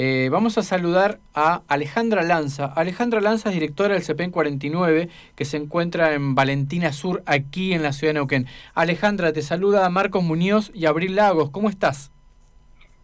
Eh, 0.00 0.28
vamos 0.30 0.56
a 0.58 0.62
saludar 0.62 1.18
a 1.34 1.62
Alejandra 1.66 2.22
Lanza. 2.22 2.66
Alejandra 2.66 3.20
Lanza 3.20 3.48
es 3.48 3.54
directora 3.56 3.94
del 3.94 4.04
CEPEN 4.04 4.30
49, 4.30 5.08
que 5.34 5.44
se 5.44 5.56
encuentra 5.56 6.14
en 6.14 6.36
Valentina 6.36 6.92
Sur, 6.92 7.24
aquí 7.26 7.72
en 7.72 7.82
la 7.82 7.92
ciudad 7.92 8.10
de 8.10 8.20
Neuquén. 8.20 8.46
Alejandra, 8.74 9.32
te 9.32 9.42
saluda 9.42 9.90
Marcos 9.90 10.22
Muñoz 10.22 10.70
y 10.72 10.86
Abril 10.86 11.16
Lagos. 11.16 11.50
¿Cómo 11.50 11.68
estás? 11.68 12.12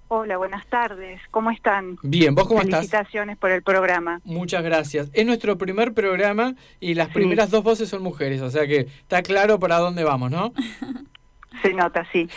Hola, 0.06 0.36
buenas 0.36 0.64
tardes. 0.68 1.20
¿Cómo 1.32 1.50
están? 1.50 1.98
Bien, 2.04 2.32
¿vos 2.32 2.46
cómo 2.46 2.60
estás? 2.60 2.88
Felicitaciones 2.88 3.38
por 3.38 3.50
el 3.50 3.64
programa. 3.64 4.20
Muchas 4.22 4.62
gracias. 4.62 5.10
Es 5.14 5.26
nuestro 5.26 5.58
primer 5.58 5.94
programa 5.94 6.54
y 6.78 6.94
las 6.94 7.08
primeras 7.08 7.50
dos 7.50 7.64
voces 7.64 7.88
son 7.88 8.04
mujeres, 8.04 8.40
o 8.40 8.50
sea 8.50 8.68
que 8.68 8.86
está 9.00 9.20
claro 9.24 9.58
para 9.58 9.78
dónde 9.78 10.04
vamos, 10.04 10.30
¿no? 10.30 10.52
Se 11.62 11.72
nota, 11.72 12.06
sí. 12.12 12.28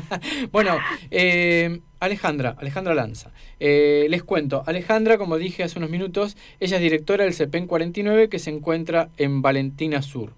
bueno, 0.52 0.78
eh, 1.10 1.80
Alejandra, 2.00 2.56
Alejandra 2.58 2.94
Lanza. 2.94 3.32
Eh, 3.60 4.06
les 4.08 4.22
cuento, 4.22 4.62
Alejandra, 4.66 5.18
como 5.18 5.36
dije 5.36 5.64
hace 5.64 5.78
unos 5.78 5.90
minutos, 5.90 6.36
ella 6.60 6.76
es 6.76 6.82
directora 6.82 7.24
del 7.24 7.34
CEPEN 7.34 7.66
49 7.66 8.28
que 8.28 8.38
se 8.38 8.50
encuentra 8.50 9.10
en 9.16 9.42
Valentina 9.42 10.02
Sur. 10.02 10.32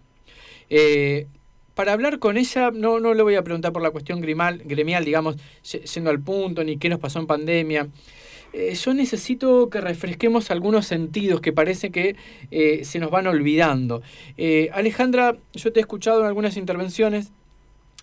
Eh, 0.70 1.26
para 1.74 1.92
hablar 1.92 2.18
con 2.18 2.36
ella, 2.36 2.70
no, 2.70 3.00
no 3.00 3.14
le 3.14 3.22
voy 3.22 3.34
a 3.34 3.42
preguntar 3.42 3.72
por 3.72 3.82
la 3.82 3.90
cuestión 3.90 4.20
gremial, 4.20 4.62
gremial 4.64 5.04
digamos, 5.04 5.36
siendo 5.62 6.10
al 6.10 6.20
punto, 6.20 6.64
ni 6.64 6.76
qué 6.76 6.88
nos 6.88 6.98
pasó 6.98 7.18
en 7.18 7.26
pandemia. 7.26 7.88
yo 8.52 8.94
necesito 8.94 9.70
que 9.70 9.80
refresquemos 9.80 10.50
algunos 10.50 10.86
sentidos 10.86 11.40
que 11.40 11.52
parece 11.52 11.90
que 11.90 12.16
se 12.82 12.98
nos 12.98 13.10
van 13.10 13.28
olvidando. 13.28 14.02
Alejandra, 14.72 15.36
yo 15.54 15.72
te 15.72 15.80
he 15.80 15.82
escuchado 15.82 16.20
en 16.20 16.26
algunas 16.26 16.56
intervenciones 16.56 17.32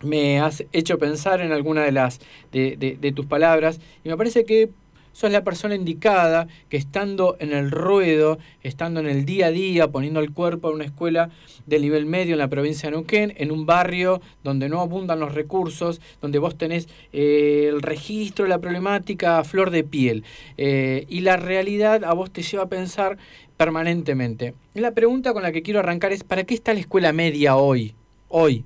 me 0.03 0.39
has 0.39 0.63
hecho 0.73 0.97
pensar 0.97 1.41
en 1.41 1.51
alguna 1.51 1.83
de 1.83 1.91
las 1.91 2.19
de, 2.51 3.13
tus 3.15 3.25
palabras 3.25 3.79
y 4.03 4.09
me 4.09 4.17
parece 4.17 4.45
que 4.45 4.69
sos 5.11 5.31
la 5.31 5.43
persona 5.43 5.73
indicada 5.73 6.47
que 6.69 6.77
estando 6.77 7.37
en 7.39 7.51
el 7.51 7.71
ruedo, 7.71 8.37
estando 8.61 8.99
en 8.99 9.07
el 9.07 9.25
día 9.25 9.47
a 9.47 9.51
día, 9.51 9.87
poniendo 9.87 10.19
el 10.19 10.31
cuerpo 10.31 10.69
en 10.69 10.75
una 10.75 10.85
escuela 10.85 11.31
de 11.65 11.79
nivel 11.79 12.05
medio 12.05 12.33
en 12.33 12.39
la 12.39 12.49
provincia 12.49 12.87
de 12.87 12.95
Neuquén, 12.95 13.33
en 13.37 13.51
un 13.51 13.65
barrio 13.65 14.21
donde 14.43 14.69
no 14.69 14.79
abundan 14.79 15.19
los 15.19 15.33
recursos, 15.33 16.01
donde 16.21 16.37
vos 16.37 16.55
tenés 16.55 16.87
eh, 17.13 17.65
el 17.67 17.81
registro 17.81 18.45
la 18.45 18.59
problemática 18.59 19.39
a 19.39 19.43
flor 19.43 19.71
de 19.71 19.83
piel. 19.83 20.23
Eh, 20.57 21.07
y 21.09 21.21
la 21.21 21.37
realidad 21.37 22.03
a 22.03 22.13
vos 22.13 22.29
te 22.29 22.43
lleva 22.43 22.65
a 22.65 22.69
pensar 22.69 23.17
permanentemente. 23.57 24.53
La 24.75 24.91
pregunta 24.91 25.33
con 25.33 25.41
la 25.41 25.51
que 25.51 25.63
quiero 25.63 25.79
arrancar 25.79 26.11
es, 26.11 26.23
¿para 26.23 26.43
qué 26.43 26.53
está 26.53 26.75
la 26.75 26.81
escuela 26.81 27.11
media 27.11 27.55
hoy? 27.55 27.95
Hoy. 28.27 28.65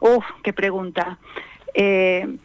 Uf, 0.00 0.24
qué 0.42 0.52
pregunta. 0.52 1.18
Eh, 1.74 2.38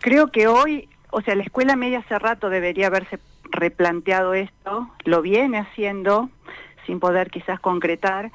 creo 0.00 0.30
que 0.30 0.46
hoy, 0.48 0.88
o 1.10 1.20
sea, 1.20 1.34
la 1.34 1.42
escuela 1.42 1.76
media 1.76 2.00
hace 2.00 2.18
rato 2.18 2.50
debería 2.50 2.88
haberse 2.88 3.18
replanteado 3.50 4.34
esto, 4.34 4.90
lo 5.04 5.22
viene 5.22 5.58
haciendo, 5.58 6.30
sin 6.86 7.00
poder 7.00 7.30
quizás 7.30 7.60
concretar, 7.60 8.30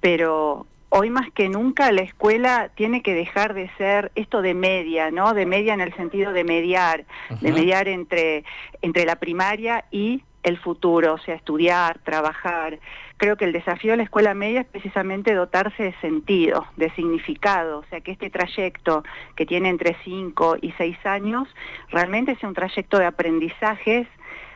pero 0.00 0.66
hoy 0.88 1.10
más 1.10 1.30
que 1.32 1.48
nunca 1.48 1.90
la 1.92 2.02
escuela 2.02 2.70
tiene 2.74 3.02
que 3.02 3.14
dejar 3.14 3.54
de 3.54 3.70
ser 3.76 4.12
esto 4.14 4.42
de 4.42 4.54
media, 4.54 5.10
¿no? 5.10 5.34
De 5.34 5.46
media 5.46 5.74
en 5.74 5.80
el 5.80 5.94
sentido 5.94 6.32
de 6.32 6.44
mediar, 6.44 7.04
de 7.40 7.52
mediar 7.52 7.88
entre, 7.88 8.44
entre 8.82 9.04
la 9.04 9.16
primaria 9.16 9.84
y 9.90 10.22
el 10.42 10.58
futuro, 10.58 11.14
o 11.14 11.18
sea, 11.18 11.34
estudiar, 11.34 11.98
trabajar. 11.98 12.78
Creo 13.18 13.36
que 13.36 13.46
el 13.46 13.52
desafío 13.52 13.92
de 13.92 13.98
la 13.98 14.02
escuela 14.02 14.34
media 14.34 14.60
es 14.60 14.66
precisamente 14.66 15.34
dotarse 15.34 15.84
de 15.84 15.94
sentido, 16.00 16.66
de 16.76 16.90
significado, 16.90 17.78
o 17.78 17.84
sea, 17.84 18.00
que 18.00 18.12
este 18.12 18.28
trayecto 18.28 19.04
que 19.34 19.46
tiene 19.46 19.70
entre 19.70 19.96
5 20.04 20.56
y 20.60 20.72
6 20.72 20.98
años 21.06 21.48
realmente 21.90 22.36
sea 22.36 22.48
un 22.48 22.54
trayecto 22.54 22.98
de 22.98 23.06
aprendizajes, 23.06 24.06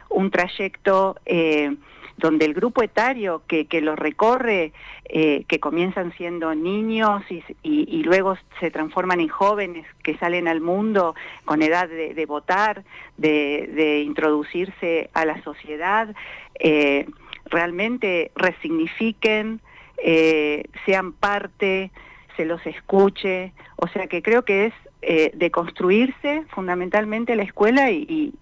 un 0.09 0.31
trayecto... 0.31 1.17
Eh, 1.27 1.75
donde 2.21 2.45
el 2.45 2.55
grupo 2.55 2.83
etario 2.83 3.43
que, 3.49 3.67
que 3.67 3.81
lo 3.81 3.97
recorre, 3.97 4.73
eh, 5.07 5.45
que 5.49 5.59
comienzan 5.59 6.13
siendo 6.17 6.55
niños 6.55 7.25
y, 7.31 8.03
luego 8.05 8.37
se 8.59 8.71
transforman 8.71 9.21
en 9.21 9.29
jóvenes 9.29 9.87
que 10.03 10.17
salen 10.19 10.49
al 10.49 10.61
mundo 10.61 11.15
con 11.45 11.63
edad 11.63 11.89
de, 11.89 12.27
votar, 12.27 12.85
de, 13.17 14.03
introducirse 14.05 15.11
a 15.15 15.25
la 15.25 15.43
sociedad, 15.43 16.15
eh, 16.59 17.07
realmente 17.51 18.31
resignifiquen, 18.35 19.61
eh, 20.03 20.65
sean 20.87 21.13
parte, 21.13 21.91
se 22.37 22.45
los 22.45 22.65
escuche, 22.67 23.53
o 23.77 23.89
sea 23.89 24.07
que 24.07 24.23
creo 24.23 24.45
que 24.45 24.67
es 24.67 24.75
eh, 25.03 25.31
de 25.35 25.51
construirse 25.51 26.45
fundamentalmente 26.51 27.35
la 27.35 27.43
escuela 27.43 27.91
y, 27.91 28.35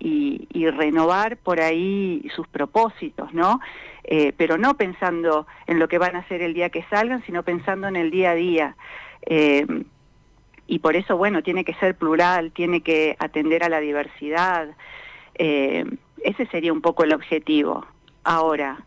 renovar 0.73 1.37
por 1.39 1.61
ahí 1.61 2.29
sus 2.35 2.47
propósitos, 2.47 3.33
¿no? 3.33 3.59
Eh, 4.05 4.33
pero 4.37 4.59
no 4.59 4.75
pensando 4.77 5.47
en 5.67 5.79
lo 5.79 5.89
que 5.89 5.99
van 5.99 6.15
a 6.15 6.21
hacer 6.21 6.43
el 6.43 6.53
día 6.53 6.69
que 6.69 6.85
salgan, 6.91 7.25
sino 7.25 7.43
pensando 7.43 7.89
en 7.89 7.97
el 7.97 8.11
día 8.11 8.33
a 8.33 8.35
día. 8.35 8.77
Eh, 9.23 9.67
y 10.67 10.79
por 10.81 10.95
eso, 10.95 11.17
bueno, 11.17 11.43
tiene 11.43 11.65
que 11.65 11.75
ser 11.75 11.97
plural, 11.97 12.53
tiene 12.53 12.83
que 12.83 13.17
atender 13.19 13.65
a 13.65 13.69
la 13.69 13.81
diversidad. 13.81 14.69
ese 15.35 16.47
sería 16.51 16.73
un 16.73 16.83
poco 16.83 17.05
el 17.05 17.15
objetivo. 17.15 17.87
Ahora, 18.25 18.85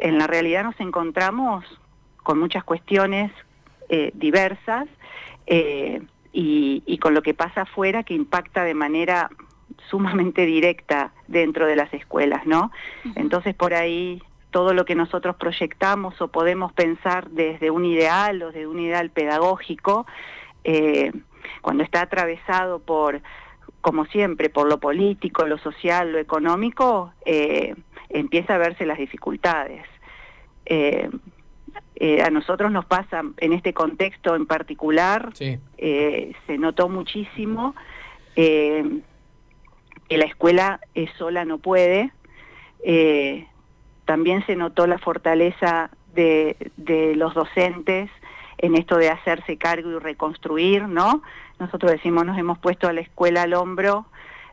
en 0.00 0.18
la 0.18 0.26
realidad 0.26 0.64
nos 0.64 0.78
encontramos 0.80 1.64
con 2.22 2.38
muchas 2.38 2.64
cuestiones 2.64 3.32
diversas 4.14 4.86
y, 6.32 6.98
con 6.98 7.14
lo 7.14 7.22
que 7.22 7.34
pasa 7.34 7.62
afuera 7.62 8.04
que 8.04 8.14
impacta 8.14 8.62
de 8.64 8.74
manera 8.74 9.30
sumamente 9.88 10.46
directa 10.46 11.12
dentro 11.26 11.66
de 11.66 11.76
las 11.76 11.92
escuelas, 11.92 12.46
¿no? 12.46 12.70
Entonces 13.16 13.54
por 13.54 13.74
ahí 13.74 14.22
todo 14.50 14.74
lo 14.74 14.84
que 14.84 14.94
nosotros 14.94 15.36
proyectamos 15.36 16.20
o 16.20 16.28
podemos 16.28 16.72
pensar 16.72 17.30
desde 17.30 17.70
un 17.70 17.84
ideal 17.84 18.42
o 18.42 18.46
desde 18.52 18.66
un 18.66 18.80
ideal 18.80 19.10
pedagógico, 19.10 20.06
eh, 20.64 21.12
cuando 21.62 21.82
está 21.82 22.02
atravesado 22.02 22.80
por, 22.80 23.22
como 23.80 24.04
siempre, 24.06 24.50
por 24.50 24.68
lo 24.68 24.78
político, 24.78 25.46
lo 25.46 25.58
social, 25.58 26.12
lo 26.12 26.18
económico, 26.18 27.12
eh, 27.24 27.74
empieza 28.10 28.54
a 28.54 28.58
verse 28.58 28.86
las 28.86 28.98
dificultades. 28.98 29.84
Eh, 30.66 31.10
eh, 31.96 32.22
a 32.22 32.30
nosotros 32.30 32.72
nos 32.72 32.84
pasa 32.86 33.22
en 33.36 33.52
este 33.52 33.74
contexto 33.74 34.34
en 34.34 34.46
particular, 34.46 35.30
eh, 35.40 36.32
se 36.46 36.58
notó 36.58 36.88
muchísimo 36.88 37.74
que 38.34 39.02
la 40.08 40.24
escuela 40.24 40.80
sola 41.18 41.44
no 41.44 41.58
puede, 41.58 42.10
también 44.06 44.46
se 44.46 44.56
notó 44.56 44.86
la 44.86 44.98
fortaleza 44.98 45.90
de, 46.14 46.56
de, 46.76 47.14
los 47.14 47.34
docentes 47.34 48.10
en 48.58 48.74
esto 48.76 48.96
de 48.96 49.10
hacerse 49.10 49.58
cargo 49.58 49.90
y 49.90 49.98
reconstruir, 49.98 50.88
¿no? 50.88 51.22
Nosotros 51.58 51.92
decimos, 51.92 52.24
nos 52.24 52.38
hemos 52.38 52.58
puesto 52.58 52.88
a 52.88 52.92
la 52.94 53.02
escuela 53.02 53.42
al 53.42 53.52
hombro, 53.52 54.06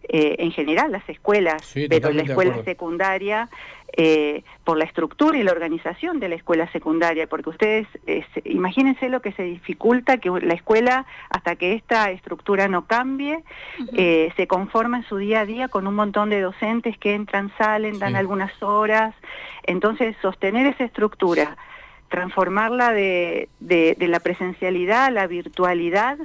en 0.10 0.52
general 0.52 0.92
las 0.92 1.08
escuelas, 1.10 1.74
pero 1.90 2.12
la 2.12 2.24
escuela 2.24 2.64
secundaria 2.64 3.50
eh, 4.00 4.44
por 4.66 4.78
la 4.78 4.84
estructura 4.84 5.38
y 5.38 5.44
la 5.44 5.54
organización 5.54 6.20
de 6.20 6.28
la 6.28 6.36
escuela 6.36 6.70
secundaria, 6.72 7.26
porque 7.26 7.50
ustedes 7.50 7.88
imagínense 8.44 9.08
lo 9.08 9.22
que 9.22 9.32
se 9.32 9.44
dificulta 9.44 10.18
que 10.18 10.30
la 10.30 10.54
escuela, 10.54 11.06
hasta 11.30 11.56
que 11.56 11.74
esta 11.74 12.12
estructura 12.12 12.68
no 12.68 12.86
cambie, 12.86 13.44
eh, 13.94 14.32
se 14.36 14.46
conforma 14.46 14.98
en 14.98 15.04
su 15.06 15.18
día 15.18 15.40
a 15.40 15.46
día 15.46 15.70
con 15.70 15.88
un 15.88 15.96
montón 15.96 16.30
de 16.30 16.42
docentes 16.42 16.98
que 16.98 17.16
entran, 17.16 17.52
salen, 17.58 17.98
dan 17.98 18.16
algunas 18.18 18.62
horas. 18.62 19.16
Entonces, 19.64 20.16
sostener 20.22 20.68
esa 20.68 20.84
estructura, 20.84 21.58
transformarla 22.10 22.92
de, 22.92 23.48
de, 23.60 23.96
la 24.08 24.20
presencialidad 24.20 25.06
a 25.06 25.12
la 25.12 25.28
virtualidad, 25.28 26.18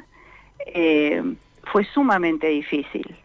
eh, 0.66 1.22
fue 1.70 1.84
sumamente 1.84 2.48
difícil. 2.48 3.16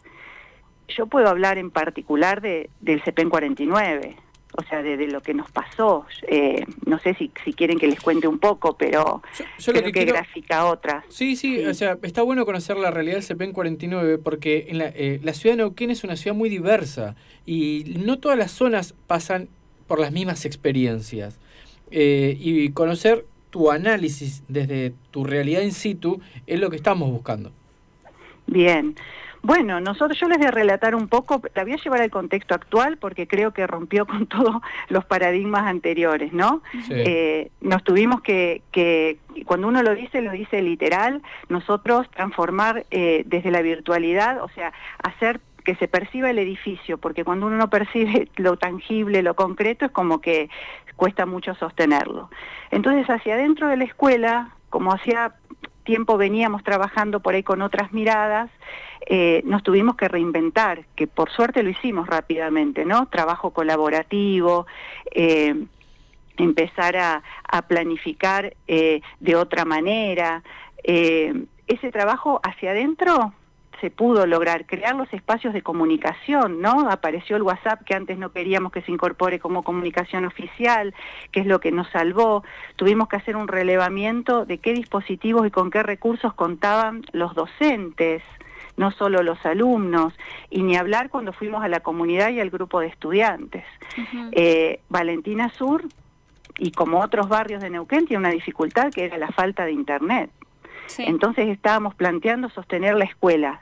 Yo 0.87 1.07
puedo 1.07 1.27
hablar 1.27 1.57
en 1.57 1.71
particular 1.71 2.41
de, 2.41 2.69
del 2.81 3.01
CEPEN 3.03 3.29
49 3.29 4.15
o 4.59 4.63
sea, 4.63 4.81
de, 4.81 4.97
lo 5.07 5.21
que 5.21 5.33
nos 5.33 5.51
pasó. 5.51 6.05
Eh, 6.27 6.65
no 6.85 6.97
sé 6.99 7.13
si, 7.13 7.31
si 7.45 7.53
quieren 7.53 7.77
que 7.77 7.87
les 7.87 7.99
cuente 7.99 8.27
un 8.27 8.39
poco, 8.39 8.75
pero 8.75 9.21
yo, 9.59 9.73
creo 9.73 9.91
que, 9.91 10.05
gráfica 10.05 10.65
otra. 10.65 11.03
Sí, 11.09 11.35
sí, 11.35 11.63
o 11.63 11.73
sea, 11.75 11.97
está 12.01 12.23
bueno 12.23 12.45
conocer 12.45 12.75
la 12.77 12.89
realidad 12.89 13.17
del 13.17 13.23
CPN 13.23 13.53
49 13.53 14.17
porque 14.17 14.65
en 14.69 14.79
la, 14.79 14.87
eh, 14.87 15.19
la 15.21 15.33
ciudad 15.33 15.53
de 15.53 15.63
Neuquén 15.63 15.91
es 15.91 16.03
una 16.03 16.15
ciudad 16.15 16.35
muy 16.35 16.49
diversa 16.49 17.15
y 17.45 17.97
no 18.03 18.17
todas 18.17 18.37
las 18.37 18.51
zonas 18.51 18.95
pasan 19.05 19.47
por 19.85 19.99
las 19.99 20.11
mismas 20.11 20.45
experiencias. 20.45 21.39
Eh, 21.91 22.35
y 22.39 22.71
conocer 22.71 23.25
tu 23.51 23.71
análisis 23.71 24.43
desde 24.47 24.93
tu 25.11 25.23
realidad 25.23 25.61
in 25.61 25.71
situ 25.71 26.19
es 26.47 26.59
lo 26.59 26.69
que 26.69 26.75
estamos 26.75 27.11
buscando. 27.11 27.51
Bien. 28.47 28.95
Bueno, 29.47 29.79
nosotros 29.79 30.19
yo 30.19 30.27
les 30.27 30.39
voy 30.39 30.47
a 30.47 30.51
relatar 30.51 30.93
un 30.93 31.07
poco, 31.07 31.41
la 31.55 31.63
voy 31.63 31.71
a 31.71 31.77
llevar 31.77 32.01
al 32.01 32.09
contexto 32.09 32.53
actual 32.53 32.97
porque 32.97 33.29
creo 33.29 33.51
que 33.51 33.65
rompió 33.65 34.05
con 34.05 34.27
todos 34.27 34.57
los 34.89 35.05
paradigmas 35.05 35.65
anteriores, 35.67 36.33
¿no? 36.33 36.61
Eh, 36.89 37.49
nos 37.61 37.81
tuvimos 37.85 38.19
que, 38.19 38.61
que, 38.73 39.19
cuando 39.45 39.69
uno 39.69 39.81
lo 39.83 39.95
dice, 39.95 40.21
lo 40.21 40.31
dice 40.31 40.61
literal, 40.61 41.21
nosotros 41.47 42.11
transformar 42.11 42.85
eh, 42.91 43.23
desde 43.25 43.49
la 43.49 43.61
virtualidad, 43.61 44.43
o 44.43 44.49
sea, 44.49 44.73
hacer 45.01 45.39
que 45.63 45.75
se 45.75 45.87
perciba 45.87 46.29
el 46.29 46.39
edificio, 46.39 46.97
porque 46.97 47.23
cuando 47.23 47.45
uno 47.45 47.55
no 47.55 47.69
percibe 47.69 48.27
lo 48.35 48.57
tangible, 48.57 49.23
lo 49.23 49.37
concreto, 49.37 49.85
es 49.85 49.91
como 49.91 50.19
que 50.19 50.49
cuesta 50.97 51.25
mucho 51.25 51.55
sostenerlo. 51.55 52.29
Entonces, 52.69 53.09
hacia 53.09 53.35
adentro 53.35 53.69
de 53.69 53.77
la 53.77 53.85
escuela, 53.85 54.57
como 54.69 54.91
hacía 54.91 55.35
tiempo 55.85 56.17
veníamos 56.17 56.65
trabajando 56.65 57.21
por 57.21 57.33
ahí 57.33 57.43
con 57.43 57.61
otras 57.61 57.93
miradas, 57.93 58.49
eh, 59.09 59.41
nos 59.45 59.63
tuvimos 59.63 59.95
que 59.95 60.09
reinventar, 60.09 60.85
que 60.95 61.07
por 61.07 61.29
suerte 61.29 61.63
lo 61.63 61.69
hicimos 61.69 62.07
rápidamente, 62.07 62.83
¿no? 62.83 63.05
Trabajo 63.07 63.51
colaborativo, 63.51 64.67
eh, 65.11 65.55
empezar 66.35 66.97
a, 66.97 67.23
planificar 67.69 68.53
eh, 68.67 68.99
de 69.21 69.35
otra 69.37 69.63
manera. 69.63 70.43
ese 70.83 71.91
trabajo 71.91 72.41
hacia 72.43 72.71
adentro 72.71 73.33
se 73.79 73.89
pudo 73.91 74.25
lograr, 74.25 74.65
crear 74.65 74.95
los 74.95 75.11
espacios 75.13 75.53
de 75.53 75.61
comunicación, 75.61 76.61
¿no? 76.61 76.89
Apareció 76.89 77.37
el 77.37 77.43
WhatsApp 77.43 77.83
que 77.85 77.93
antes 77.93 78.17
no 78.17 78.31
queríamos 78.31 78.71
que 78.71 78.81
se 78.81 78.91
incorpore 78.91 79.39
como 79.39 79.63
comunicación 79.63 80.25
oficial, 80.25 80.93
que 81.31 81.41
es 81.41 81.45
lo 81.45 81.59
que 81.59 81.71
nos 81.71 81.89
salvó. 81.89 82.43
Tuvimos 82.75 83.07
que 83.07 83.17
hacer 83.17 83.35
un 83.35 83.47
relevamiento 83.47 84.45
de 84.45 84.57
qué 84.57 84.73
dispositivos 84.73 85.47
y 85.47 85.51
con 85.51 85.69
qué 85.69 85.83
recursos 85.83 86.33
contaban 86.33 87.03
los 87.11 87.35
docentes, 87.35 88.23
no 88.77 88.91
solo 88.91 89.23
los 89.23 89.43
alumnos, 89.45 90.13
y 90.49 90.63
ni 90.63 90.77
hablar 90.77 91.09
cuando 91.09 91.33
fuimos 91.33 91.63
a 91.63 91.67
la 91.67 91.81
comunidad 91.81 92.29
y 92.29 92.39
al 92.39 92.49
grupo 92.49 92.79
de 92.79 92.87
estudiantes. 92.87 93.65
Eh, 94.31 94.79
Valentina 94.87 95.49
Sur, 95.49 95.83
y 96.57 96.71
como 96.71 97.01
otros 97.01 97.27
barrios 97.27 97.61
de 97.61 97.69
Neuquén, 97.69 98.05
tiene 98.05 98.19
una 98.19 98.31
dificultad 98.31 98.91
que 98.91 99.05
era 99.05 99.17
la 99.17 99.29
falta 99.29 99.65
de 99.65 99.73
Internet. 99.73 100.29
Entonces 100.99 101.49
estábamos 101.49 101.95
planteando 101.95 102.49
sostener 102.49 102.95
la 102.95 103.05
escuela 103.05 103.61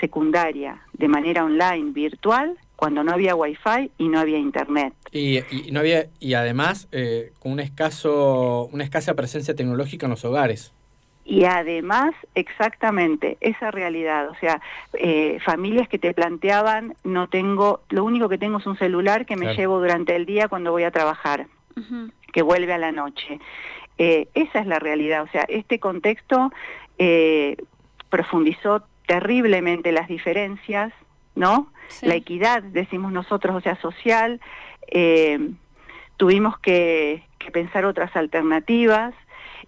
secundaria 0.00 0.80
de 0.94 1.08
manera 1.08 1.44
online, 1.44 1.92
virtual, 1.92 2.56
cuando 2.76 3.04
no 3.04 3.12
había 3.12 3.36
wifi 3.36 3.92
y 3.98 4.08
no 4.08 4.18
había 4.18 4.38
internet. 4.38 4.92
Y, 5.12 5.40
no 5.70 5.80
había 5.80 6.06
y 6.18 6.34
además 6.34 6.88
eh, 6.90 7.32
con 7.38 7.52
un 7.52 7.60
escaso 7.60 8.68
una 8.72 8.82
escasa 8.82 9.14
presencia 9.14 9.54
tecnológica 9.54 10.06
en 10.06 10.10
los 10.10 10.24
hogares. 10.24 10.72
Y 11.24 11.44
además, 11.44 12.14
exactamente, 12.34 13.36
esa 13.40 13.70
realidad, 13.70 14.28
o 14.28 14.34
sea, 14.36 14.60
eh, 14.94 15.38
familias 15.44 15.88
que 15.88 15.98
te 15.98 16.12
planteaban, 16.14 16.94
no 17.04 17.28
tengo, 17.28 17.80
lo 17.90 18.04
único 18.04 18.28
que 18.28 18.38
tengo 18.38 18.58
es 18.58 18.66
un 18.66 18.76
celular 18.76 19.24
que 19.24 19.36
me 19.36 19.54
llevo 19.54 19.78
durante 19.78 20.16
el 20.16 20.26
día 20.26 20.48
cuando 20.48 20.72
voy 20.72 20.82
a 20.82 20.90
trabajar, 20.90 21.46
que 22.32 22.42
vuelve 22.42 22.72
a 22.72 22.78
la 22.78 22.90
noche. 22.90 23.38
Eh, 23.98 24.28
esa 24.34 24.58
es 24.58 24.66
la 24.66 24.80
realidad, 24.80 25.22
o 25.22 25.28
sea, 25.28 25.42
este 25.48 25.78
contexto 25.78 26.52
profundizó 28.08 28.84
terriblemente 29.06 29.92
las 29.92 30.08
diferencias, 30.08 30.92
¿no? 31.34 31.72
La 32.02 32.14
equidad, 32.14 32.62
decimos 32.62 33.12
nosotros, 33.12 33.54
o 33.54 33.60
sea, 33.60 33.80
social. 33.80 34.40
Eh, 34.88 35.50
tuvimos 36.16 36.58
que, 36.58 37.24
pensar 37.52 37.84
otras 37.84 38.14
alternativas 38.16 39.14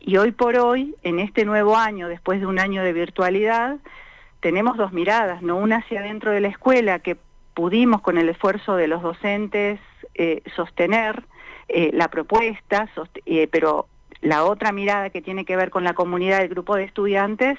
y 0.06 0.19
hoy 0.19 0.33
por 0.33 0.59
hoy, 0.59 0.95
en 1.03 1.19
este 1.19 1.45
nuevo 1.45 1.77
año, 1.77 2.09
después 2.09 2.39
de 2.39 2.47
un 2.47 2.59
año 2.59 2.83
de 2.83 2.93
virtualidad, 2.93 3.79
tenemos 4.41 4.77
dos 4.77 4.93
miradas, 4.93 5.41
¿no? 5.41 5.56
Una 5.56 5.79
hacia 5.79 6.03
dentro 6.03 6.31
de 6.31 6.41
la 6.41 6.49
escuela 6.49 6.99
que 6.99 7.17
pudimos 7.55 8.03
con 8.03 8.19
el 8.19 8.29
esfuerzo 8.29 8.77
de 8.77 8.87
los 8.87 9.03
docentes 9.03 9.81
eh, 10.15 10.43
sostener 10.55 11.25
eh, 11.69 11.91
la 11.95 12.09
propuesta, 12.09 12.91
pero 13.51 13.89
la 14.21 14.45
otra 14.45 14.73
mirada 14.73 15.09
que 15.09 15.23
tiene 15.23 15.47
que 15.47 15.56
ver 15.56 15.71
con 15.71 15.85
la 15.85 15.95
comunidad 15.95 16.41
del 16.41 16.49
grupo 16.49 16.77
de 16.77 16.85
estudiantes, 16.85 17.59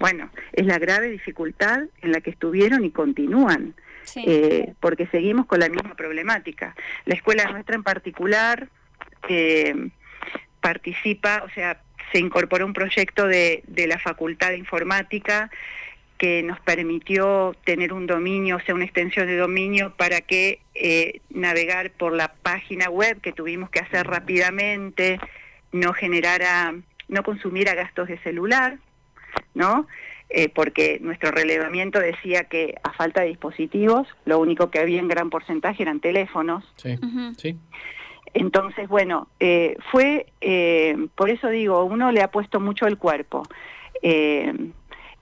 bueno, 0.00 0.30
es 0.52 0.66
la 0.66 0.78
grave 0.78 1.08
dificultad 1.10 1.82
en 2.02 2.10
la 2.12 2.20
que 2.20 2.30
estuvieron 2.30 2.84
y 2.84 2.90
continúan, 2.90 3.74
eh, 4.16 4.74
porque 4.80 5.06
seguimos 5.06 5.46
con 5.46 5.60
la 5.60 5.68
misma 5.68 5.94
problemática. 5.94 6.74
La 7.04 7.14
escuela 7.14 7.50
nuestra 7.50 7.76
en 7.76 7.84
particular 7.84 8.68
eh, 9.28 9.90
participa, 10.64 11.42
o 11.44 11.50
sea, 11.50 11.78
se 12.10 12.18
incorporó 12.18 12.64
un 12.64 12.72
proyecto 12.72 13.26
de, 13.26 13.62
la 13.86 13.98
Facultad 13.98 14.48
de 14.48 14.56
Informática 14.56 15.50
que 16.16 16.42
nos 16.42 16.58
permitió 16.60 17.54
tener 17.64 17.92
un 17.92 18.06
dominio, 18.06 18.56
o 18.56 18.60
sea, 18.60 18.74
una 18.74 18.86
extensión 18.86 19.26
de 19.26 19.36
dominio 19.36 19.92
para 19.94 20.22
que 20.22 20.60
eh, 20.74 21.20
navegar 21.28 21.90
por 21.90 22.14
la 22.14 22.32
página 22.32 22.88
web 22.88 23.20
que 23.20 23.32
tuvimos 23.32 23.68
que 23.68 23.80
hacer 23.80 24.06
rápidamente, 24.06 25.20
no 25.70 25.92
generara, 25.92 26.74
no 27.08 27.22
consumiera 27.24 27.74
gastos 27.74 28.08
de 28.08 28.16
celular, 28.20 28.78
¿no? 29.52 29.86
Eh, 30.30 30.48
porque 30.48 30.98
nuestro 31.02 31.30
relevamiento 31.30 32.00
decía 32.00 32.44
que 32.44 32.76
a 32.82 32.92
falta 32.94 33.20
de 33.20 33.28
dispositivos, 33.28 34.08
lo 34.24 34.38
único 34.38 34.70
que 34.70 34.78
había 34.78 35.00
en 35.00 35.08
gran 35.08 35.28
porcentaje 35.28 35.82
eran 35.82 36.00
teléfonos. 36.00 36.64
Sí, 36.76 36.96
sí. 37.36 37.58
Entonces, 38.34 38.88
bueno, 38.88 39.28
eh, 39.38 39.76
fue, 39.90 40.26
eh, 40.40 41.06
por 41.14 41.30
eso 41.30 41.48
digo, 41.48 41.84
uno 41.84 42.12
le 42.12 42.20
ha 42.20 42.30
puesto 42.30 42.60
mucho 42.60 42.86
el 42.86 42.98
cuerpo 42.98 43.44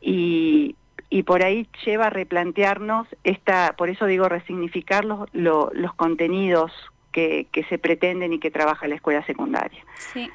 y, 0.01 0.75
y, 1.11 1.23
por 1.23 1.45
ahí 1.45 1.69
lleva 1.85 2.07
a 2.07 2.11
replantearnos 2.11 3.07
esta, 3.23 3.75
por 3.77 3.91
eso 3.91 4.07
digo, 4.07 4.29
resignificar 4.29 5.05
los, 5.05 5.29
los 5.33 5.95
contenidos 5.95 6.73
que, 7.13 7.47
se 7.69 7.79
pretenden 7.79 8.33
y 8.33 8.39
que 8.39 8.51
trabaja 8.51 8.89
la 8.89 8.97
escuela 8.97 9.25
secundaria. 9.27 9.85
Sí. 10.13 10.31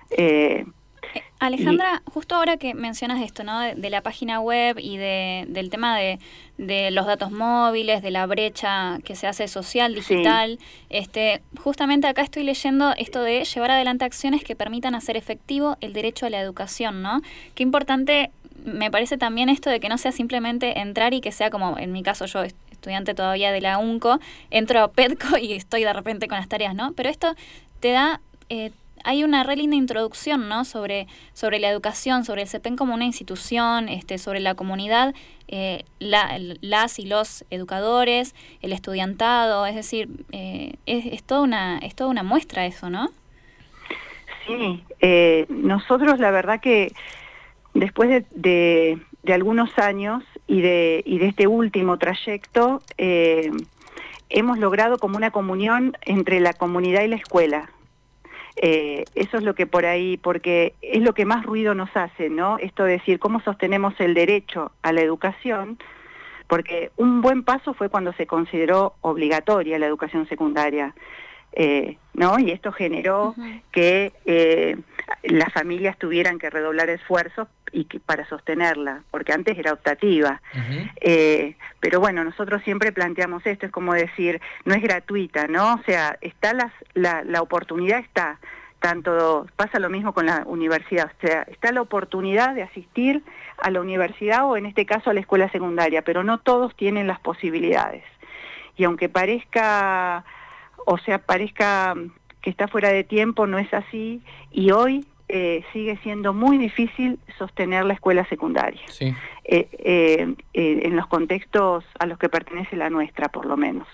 Eh, 1.18 1.24
Alejandra, 1.40 2.02
justo 2.06 2.36
ahora 2.36 2.58
que 2.58 2.74
mencionas 2.74 3.22
esto, 3.22 3.44
¿no? 3.44 3.60
De, 3.60 3.90
la 3.90 4.02
página 4.02 4.40
web 4.40 4.78
y 4.80 4.98
de, 4.98 5.46
del 5.48 5.70
tema 5.70 5.98
de, 5.98 6.20
de, 6.58 6.92
los 6.92 7.06
datos 7.06 7.32
móviles, 7.32 8.02
de 8.02 8.12
la 8.12 8.26
brecha 8.26 9.00
que 9.04 9.16
se 9.16 9.28
hace 9.28 9.48
social, 9.48 9.96
digital, 9.96 10.60
este, 10.90 11.42
justamente 11.60 12.08
acá 12.08 12.22
estoy 12.22 12.44
leyendo 12.44 12.94
esto 12.98 13.22
de 13.22 13.44
llevar 13.44 13.72
adelante 13.72 14.06
acciones 14.06 14.44
que 14.44 14.56
permitan 14.56 14.96
hacer 14.96 15.16
efectivo 15.16 15.78
el 15.80 15.94
derecho 15.94 16.26
a 16.26 16.30
la 16.30 16.42
educación, 16.42 17.02
¿no? 17.02 17.22
Qué 17.56 17.64
importante 17.64 18.32
me 18.64 18.92
parece 18.92 19.18
también 19.18 19.50
esto 19.50 19.70
de 19.70 19.80
que 19.80 19.88
no 19.90 19.98
sea 19.98 20.12
simplemente 20.12 20.80
entrar 20.80 21.14
y 21.14 21.22
que 21.22 21.32
sea 21.32 21.50
como, 21.50 21.78
en 21.78 21.92
mi 21.92 22.04
caso 22.04 22.26
yo 22.26 22.44
estudiante 22.44 23.14
todavía 23.14 23.52
de 23.52 23.62
la 23.62 23.78
UNCO, 23.78 24.20
entro 24.52 24.82
a 24.82 24.92
PEDCO 24.92 25.38
y 25.42 25.54
estoy 25.54 25.84
de 25.84 25.94
repente 25.94 26.28
con 26.28 26.38
las 26.38 26.48
tareas, 26.48 26.76
¿no? 26.76 26.94
Pero 26.94 27.10
esto 27.10 27.36
te 27.80 27.92
da... 27.92 28.22
Eh, 28.50 28.72
hay 29.08 29.24
una 29.24 29.44
re 29.44 29.56
linda 29.56 29.76
introducción 29.76 30.50
¿no? 30.50 30.66
sobre, 30.66 31.08
sobre 31.34 31.60
la 31.60 31.70
educación, 31.70 32.26
sobre 32.26 32.44
el 32.44 32.48
CEPEN 32.48 32.76
como 32.76 32.94
una 32.94 33.06
institución, 33.06 33.90
este, 33.90 34.18
sobre 34.18 34.40
la 34.40 34.56
comunidad, 34.56 35.16
eh, 35.48 35.86
las 36.00 37.00
y 37.00 37.06
los 37.06 37.46
educadores, 37.50 38.36
el 38.62 38.74
estudiantado, 38.74 39.66
es 39.66 39.76
decir, 39.76 40.10
eh, 40.32 40.74
es, 40.86 41.06
es, 41.06 41.24
toda 41.24 41.42
una, 41.42 41.78
es 41.80 41.96
toda 41.96 42.10
una 42.10 42.24
muestra 42.24 42.66
eso, 42.66 42.90
¿no? 42.90 43.10
Sí, 44.46 44.84
nosotros 45.50 46.20
la 46.20 46.32
verdad 46.32 46.60
que 46.62 46.94
después 47.74 48.10
de, 48.10 49.00
de 49.24 49.34
algunos 49.34 49.78
años 49.78 50.24
y 50.48 50.62
de, 50.62 51.04
y 51.06 51.20
de 51.20 51.28
este 51.28 51.48
último 51.48 51.98
trayecto, 51.98 52.82
eh, 52.98 53.52
hemos 54.30 54.58
logrado 54.58 54.98
como 54.98 55.18
una 55.18 55.32
comunión 55.32 55.98
entre 56.06 56.40
la 56.40 56.54
comunidad 56.54 57.04
y 57.04 57.08
la 57.08 57.18
escuela. 57.18 57.70
Eh, 58.60 59.06
eso 59.14 59.38
es 59.38 59.44
lo 59.44 59.54
que 59.54 59.68
por 59.68 59.86
ahí, 59.86 60.18
porque 60.18 60.74
es 60.82 61.04
lo 61.04 61.14
que 61.14 61.26
más 61.26 61.46
ruido 61.46 61.76
nos 61.76 61.96
hace, 61.96 62.30
¿no? 62.30 62.58
Esto 62.58 62.84
de 62.86 62.94
decir 62.94 63.20
cómo 63.20 63.40
sostenemos 63.42 63.94
el 64.00 64.16
derecho 64.16 64.72
a 64.82 64.92
la 64.94 65.02
educación, 65.02 65.78
porque 66.48 66.92
un 66.98 67.22
buen 67.22 67.44
paso 67.44 67.74
fue 67.74 67.90
cuando 67.90 68.14
se 68.14 68.26
consideró 68.26 68.96
obligatoria 69.02 69.78
la 69.78 69.86
educación 69.86 70.28
secundaria. 70.28 70.96
Eh, 71.54 71.98
¿no? 72.14 72.38
Y 72.40 72.52
esto 72.52 72.72
generó 72.72 73.34
que 73.72 74.12
eh, 74.26 74.78
las 75.24 75.52
familias 75.54 75.98
tuvieran 75.98 76.38
que 76.38 76.50
redoblar 76.50 76.90
esfuerzos 76.90 77.48
y 77.72 77.84
para 78.00 78.28
sostenerla, 78.28 79.04
porque 79.12 79.34
antes 79.34 79.58
era 79.58 79.74
optativa. 79.74 80.42
Eh, 81.02 81.56
pero 81.80 82.00
bueno, 82.00 82.24
nosotros 82.24 82.62
siempre 82.64 82.92
planteamos 82.92 83.46
esto, 83.46 83.66
es 83.66 83.72
como 83.72 83.94
decir, 83.94 84.42
no 84.66 84.74
es 84.74 84.82
gratuita, 84.82 85.48
¿no? 85.48 85.76
O 85.76 85.84
sea, 85.86 86.18
está 86.22 86.54
las, 86.54 86.72
la, 86.94 87.24
la 87.24 87.42
oportunidad 87.42 88.00
está, 88.00 88.40
tanto 88.80 89.48
pasa 89.56 89.80
lo 89.80 89.90
mismo 89.90 90.14
con 90.14 90.26
la 90.28 90.44
universidad, 90.46 91.12
o 91.18 91.28
sea, 91.28 91.44
está 91.44 91.72
la 91.72 91.82
oportunidad 91.82 92.56
de 92.56 92.64
asistir 92.64 93.24
a 93.58 93.72
la 93.72 93.82
universidad 93.82 94.46
o 94.46 94.58
en 94.58 94.66
este 94.66 94.86
caso 94.86 95.10
a 95.10 95.14
la 95.14 95.20
escuela 95.20 95.50
secundaria, 95.52 96.02
pero 96.04 96.24
no 96.24 96.40
todos 96.40 96.76
tienen 96.76 97.08
las 97.08 97.20
posibilidades. 97.20 98.04
Y 98.76 98.84
aunque 98.84 99.10
parezca 99.10 100.24
o 100.90 100.98
sea, 101.00 101.20
parezca 101.20 101.96
que 102.42 102.50
está 102.50 102.70
fuera 102.70 102.90
de 102.90 103.04
tiempo, 103.04 103.46
no 103.46 103.60
es 103.60 103.72
así, 103.74 104.22
y 104.52 104.72
hoy 104.72 105.06
eh, 105.30 105.64
sigue 105.74 105.98
siendo 106.04 106.34
muy 106.34 106.58
difícil 106.58 107.20
sostener 107.38 107.84
la 107.84 107.94
escuela 107.94 108.26
secundaria, 108.30 108.82
sí. 108.88 109.14
Eh, 109.44 109.68
eh, 109.78 110.36
en 110.54 110.96
los 110.96 111.08
contextos 111.08 111.86
a 112.00 112.06
los 112.06 112.18
que 112.18 112.30
pertenece 112.30 112.76
la 112.76 112.90
nuestra, 112.90 113.30
por 113.30 113.46
lo 113.46 113.58
menos. 113.58 113.88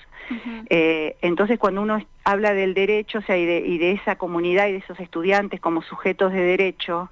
entonces, 0.70 1.60
cuando 1.60 1.82
uno 1.82 2.04
habla 2.24 2.54
del 2.54 2.74
derecho, 2.74 3.20
o 3.20 3.22
sea, 3.24 3.38
y 3.38 3.46
de, 3.46 3.60
y 3.60 3.78
de, 3.78 3.92
esa 3.92 4.16
comunidad 4.16 4.68
y 4.68 4.74
de 4.74 4.78
esos 4.78 5.00
estudiantes 5.00 5.60
como 5.60 5.82
sujetos 5.82 6.32
de 6.32 6.42
derecho, 6.42 7.10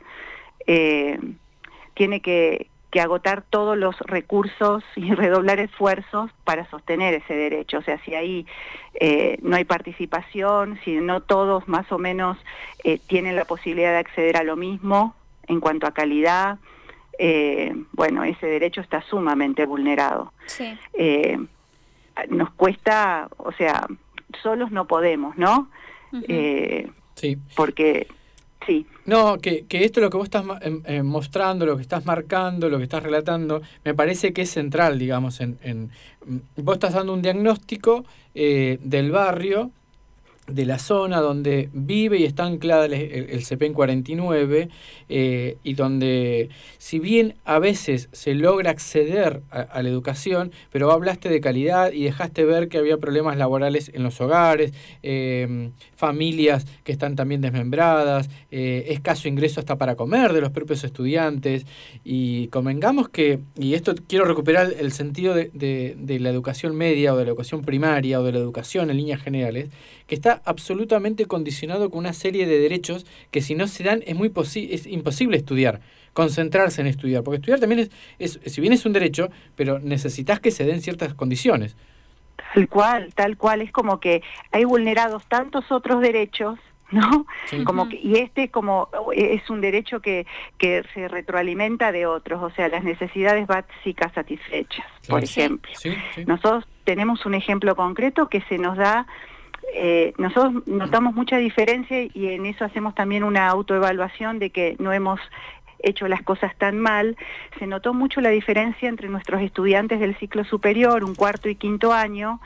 tiene 1.94 2.22
que, 2.22 2.68
que 2.92 3.00
agotar 3.00 3.44
todos 3.50 3.78
los 3.78 3.98
recursos 4.02 4.84
y 4.96 5.12
redoblar 5.16 5.60
esfuerzos 5.60 6.30
para 6.44 6.70
sostener 6.70 7.14
ese 7.16 7.34
derecho. 7.34 7.80
O 7.80 7.82
sea, 7.82 7.98
si 8.04 8.14
ahí 8.14 8.46
eh, 8.96 9.40
no 9.42 9.56
hay 9.56 9.64
participación, 9.64 10.80
si 10.84 10.98
no 10.98 11.22
todos 11.22 11.68
más 11.68 11.92
o 11.92 11.98
menos 11.98 12.38
eh, 12.84 13.00
tienen 13.08 13.36
la 13.36 13.46
posibilidad 13.46 13.92
de 13.92 13.98
acceder 13.98 14.38
a 14.38 14.44
lo 14.44 14.56
mismo 14.58 15.16
en 15.48 15.60
cuanto 15.60 15.88
a 15.88 15.94
calidad, 15.94 16.60
eh, 17.18 17.74
bueno, 17.94 18.24
ese 18.24 18.46
derecho 18.46 18.82
está 18.82 19.02
sumamente 19.02 19.66
vulnerado. 19.66 20.34
Sí. 20.46 20.78
nos 22.30 22.52
cuesta, 22.52 23.30
o 23.38 23.52
sea, 23.54 23.88
solos 24.44 24.72
no 24.72 24.86
podemos, 24.86 25.38
¿no? 25.38 25.70
sí. 27.16 27.38
Porque 27.56 28.08
Sí. 28.66 28.86
No, 29.06 29.40
que, 29.40 29.66
que 29.66 29.84
esto 29.84 30.02
lo 30.02 30.10
que 30.10 30.18
vos 30.18 30.26
estás 30.26 30.46
em, 30.62 30.84
em, 30.86 31.06
mostrando, 31.06 31.66
lo 31.66 31.76
que 31.76 31.82
estás 31.82 32.06
marcando, 32.06 32.70
lo 32.70 32.78
que 32.78 32.84
estás 32.84 33.02
relatando, 33.02 33.62
me 33.84 33.96
parece 33.96 34.34
que 34.34 34.44
es 34.44 34.52
central, 34.52 35.00
digamos, 35.00 35.42
en, 35.42 35.58
en 35.64 35.92
mm, 36.26 36.38
vos 36.64 36.76
estás 36.76 36.94
dando 36.94 37.14
un 37.14 37.22
diagnóstico 37.22 38.06
eh, 38.36 38.78
del 38.82 39.12
barrio 39.12 39.72
de 40.48 40.66
la 40.66 40.80
zona 40.80 41.22
donde 41.22 41.70
vive 41.74 42.18
y 42.18 42.26
está 42.26 42.46
anclada 42.46 42.86
el, 42.86 42.94
el, 42.94 43.46
CEPEN 43.46 43.74
49 43.74 44.70
eh, 45.10 45.58
y 45.64 45.74
donde 45.74 46.50
si 46.78 47.00
bien 47.00 47.36
a 47.46 47.60
veces 47.60 48.10
se 48.12 48.34
logra 48.34 48.72
acceder 48.72 49.42
a, 49.50 49.82
la 49.82 49.90
educación, 49.90 50.52
pero 50.72 50.92
hablaste 50.92 51.30
de 51.30 51.42
calidad 51.42 51.92
y 51.92 52.04
dejaste 52.04 52.44
ver 52.46 52.70
que 52.70 52.78
había 52.78 52.98
problemas 52.98 53.38
laborales 53.38 53.92
en 53.94 54.04
los 54.04 54.20
hogares, 54.20 54.74
em, 55.04 55.72
familias 56.02 56.66
que 56.84 56.92
están 56.92 57.16
también 57.16 57.42
desmembradas, 57.42 58.28
eh, 58.50 58.86
escaso 58.88 59.28
ingreso 59.28 59.60
hasta 59.60 59.78
para 59.78 59.96
comer 59.96 60.34
de 60.34 60.42
los 60.42 60.50
propios 60.50 60.84
estudiantes 60.84 61.68
y 62.04 62.48
convengamos 62.48 63.10
que, 63.10 63.40
y 63.56 63.76
esto 63.76 63.94
quiero 64.08 64.26
recuperar 64.26 64.74
el 64.80 64.92
sentido 64.94 65.36
de, 65.36 65.52
de, 65.54 65.96
de 66.00 66.20
la 66.20 66.32
educación 66.32 66.76
media 66.76 67.14
o 67.14 67.18
de 67.18 67.26
la 67.26 67.30
educación 67.30 67.62
primaria 67.62 68.20
o 68.20 68.24
de 68.24 68.32
la 68.32 68.40
educación 68.40 68.90
en 68.90 68.98
líneas 68.98 69.22
generales, 69.22 69.70
que 70.08 70.16
está 70.16 70.42
absolutamente 70.44 71.28
condicionado 71.28 71.92
con 71.92 72.00
una 72.00 72.14
serie 72.14 72.48
de 72.48 72.58
derechos 72.58 73.06
que 73.30 73.42
si 73.42 73.54
no 73.54 73.68
se 73.68 73.84
dan 73.84 74.02
es 74.08 74.16
muy 74.16 74.32
es 74.56 74.88
imposible 74.88 75.38
estudiar, 75.38 75.82
concentrarse 76.14 76.82
en 76.82 76.88
estudiar, 76.88 77.22
porque 77.22 77.36
estudiar 77.36 77.60
también 77.60 77.82
es, 77.82 77.92
es, 78.18 78.40
si 78.52 78.60
bien 78.60 78.74
es 78.74 78.88
un 78.88 78.94
derecho, 78.94 79.30
pero 79.56 79.78
necesitas 79.78 80.40
que 80.40 80.50
se 80.50 80.66
den 80.66 80.82
ciertas 80.82 81.14
condiciones. 81.14 81.76
Tal 82.54 82.68
cual, 82.68 83.14
tal 83.14 83.38
cual, 83.38 83.62
es 83.62 83.72
como 83.72 84.00
que 84.00 84.22
hay 84.52 84.66
vulnerados 84.66 85.26
tantos 85.28 85.72
otros 85.72 86.02
derechos 86.02 86.60
¿no? 86.92 87.26
Como 87.64 87.88
que, 87.88 87.96
y 87.96 88.18
este 88.18 88.50
como 88.50 88.90
es 89.16 89.50
un 89.50 89.62
derecho 89.62 90.02
que, 90.02 90.28
que 90.58 90.84
se 90.94 91.08
retroalimenta 91.08 91.94
de 91.94 92.06
otros, 92.06 92.44
o 92.44 92.50
sea, 92.50 92.68
las 92.68 92.84
necesidades 92.84 93.48
básicas 93.48 94.12
satisfechas, 94.14 94.86
por 95.08 95.24
ejemplo. 95.24 95.72
Nosotros 96.28 96.68
tenemos 96.84 97.26
un 97.26 97.34
ejemplo 97.34 97.78
concreto 97.78 98.28
que 98.28 98.42
se 98.42 98.58
nos 98.58 98.78
da 98.78 99.08
eh, 99.74 100.14
nosotros 100.18 100.68
notamos 100.68 101.14
mucha 101.14 101.38
diferencia 101.38 102.04
y 102.14 102.28
en 102.30 102.46
eso 102.46 102.66
hacemos 102.66 102.94
también 102.94 103.24
una 103.24 103.48
autoevaluación 103.48 104.40
de 104.40 104.50
que 104.50 104.76
no 104.80 104.92
hemos 104.92 105.20
hecho 105.84 106.08
las 106.08 106.22
cosas 106.22 106.56
tan 106.58 106.80
mal, 106.80 107.18
se 107.60 107.68
notó 107.68 107.94
mucho 107.94 108.22
la 108.22 108.30
diferencia 108.30 108.90
entre 108.90 109.10
nuestros 109.10 109.42
estudiantes 109.42 110.00
del 110.00 110.18
ciclo 110.18 110.44
superior, 110.44 111.04
un 111.04 111.16
cuarto 111.16 111.50
y 111.50 111.56
quinto 111.56 111.94
año, 111.94 112.40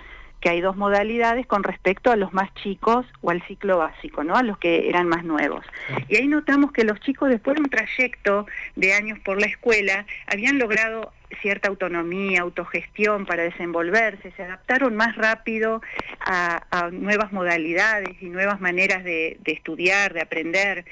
que 0.46 0.50
hay 0.50 0.62
dos 0.62 0.78
modalidades 0.78 1.48
con 1.48 1.64
respecto 1.64 2.12
a 2.12 2.16
los 2.16 2.34
más 2.34 2.54
chicos 2.54 3.06
o 3.22 3.32
al 3.32 3.42
ciclo 3.48 3.80
básico, 3.80 4.24
¿no? 4.24 4.36
A 4.36 4.44
los 4.44 4.60
que 4.60 4.90
eran 4.90 5.08
más 5.08 5.24
nuevos. 5.24 5.66
Y 6.08 6.18
ahí 6.18 6.28
notamos 6.28 6.72
que 6.72 6.84
los 6.84 7.00
chicos 7.00 7.30
después 7.30 7.56
de 7.56 7.62
un 7.62 7.70
trayecto 7.70 8.46
de 8.76 8.94
años 8.94 9.18
por 9.20 9.40
la 9.40 9.48
escuela 9.48 10.06
habían 10.28 10.60
logrado 10.60 11.12
cierta 11.42 11.70
autonomía, 11.70 12.42
autogestión 12.42 13.26
para 13.26 13.44
desenvolverse, 13.44 14.32
se 14.32 14.44
adaptaron 14.44 14.96
más 14.96 15.16
rápido 15.16 15.82
a, 16.20 16.90
nuevas 16.92 17.32
modalidades 17.32 18.22
y 18.22 18.30
nuevas 18.30 18.62
maneras 18.62 19.04
de, 19.04 19.40
estudiar, 19.46 20.14
de 20.14 20.22
aprender. 20.22 20.86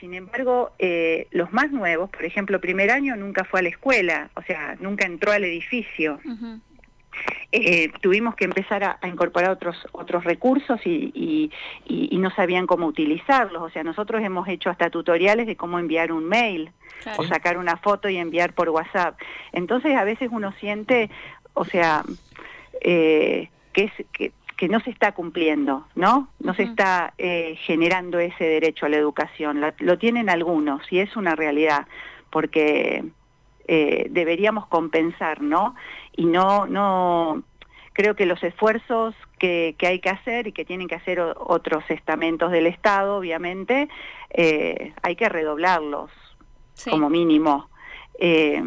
Sin 0.00 0.14
embargo, 0.14 0.72
eh, 0.78 1.28
los 1.30 1.52
más 1.52 1.70
nuevos, 1.70 2.10
por 2.10 2.24
ejemplo, 2.24 2.60
primer 2.60 2.90
año 2.90 3.16
nunca 3.16 3.44
fue 3.44 3.60
a 3.60 3.62
la 3.62 3.68
escuela, 3.68 4.30
o 4.34 4.42
sea, 4.42 4.76
nunca 4.80 5.06
entró 5.06 5.32
al 5.32 5.44
edificio. 5.44 6.18
Eh, 7.52 7.92
tuvimos 8.00 8.34
que 8.34 8.44
empezar 8.44 8.82
a, 8.82 8.98
incorporar 9.06 9.50
otros 9.50 9.76
otros 9.92 10.24
recursos 10.24 10.80
y, 10.84 11.50
no 12.10 12.30
sabían 12.30 12.66
cómo 12.66 12.86
utilizarlos. 12.86 13.62
O 13.62 13.70
sea, 13.70 13.84
nosotros 13.84 14.22
hemos 14.22 14.48
hecho 14.48 14.70
hasta 14.70 14.90
tutoriales 14.90 15.46
de 15.46 15.56
cómo 15.56 15.78
enviar 15.78 16.10
un 16.10 16.24
mail 16.24 16.70
o 17.18 17.24
sacar 17.24 17.58
una 17.58 17.76
foto 17.76 18.08
y 18.08 18.16
enviar 18.16 18.54
por 18.54 18.70
WhatsApp. 18.70 19.18
Entonces, 19.52 19.94
a 19.96 20.04
veces 20.04 20.30
uno 20.32 20.52
siente, 20.58 21.10
o 21.52 21.64
sea, 21.64 22.02
eh, 22.80 23.50
que, 23.72 23.84
es, 23.84 23.92
que, 24.12 24.32
no 24.68 24.80
se 24.80 24.90
está 24.90 25.12
cumpliendo, 25.12 25.86
¿no? 25.94 26.28
No 26.40 26.54
se 26.54 26.62
está 26.62 27.14
eh, 27.18 27.56
generando 27.66 28.18
ese 28.18 28.44
derecho 28.44 28.86
a 28.86 28.88
la 28.88 28.96
educación. 28.96 29.60
lo 29.78 29.98
tienen 29.98 30.30
algunos 30.30 30.80
y 30.90 31.00
es 31.00 31.16
una 31.16 31.34
realidad, 31.34 31.86
porque 32.30 33.04
eh, 33.66 34.06
deberíamos 34.10 34.66
compensar, 34.66 35.40
¿no? 35.40 35.74
Y 36.16 36.26
no, 36.26 36.66
no, 36.66 37.42
creo 37.94 38.14
que 38.14 38.26
los 38.26 38.42
esfuerzos 38.42 39.14
que, 39.38 39.74
hay 39.80 40.00
que 40.00 40.10
hacer 40.10 40.46
y 40.46 40.52
que 40.52 40.64
tienen 40.64 40.88
que 40.88 40.94
hacer 40.96 41.20
otros 41.20 41.84
estamentos 41.88 42.50
del 42.50 42.66
Estado, 42.66 43.16
obviamente, 43.16 43.88
eh, 44.30 44.92
hay 45.02 45.16
que 45.16 45.28
redoblarlos 45.28 46.10
como 46.90 47.08
mínimo. 47.08 47.68
Eh, 48.18 48.62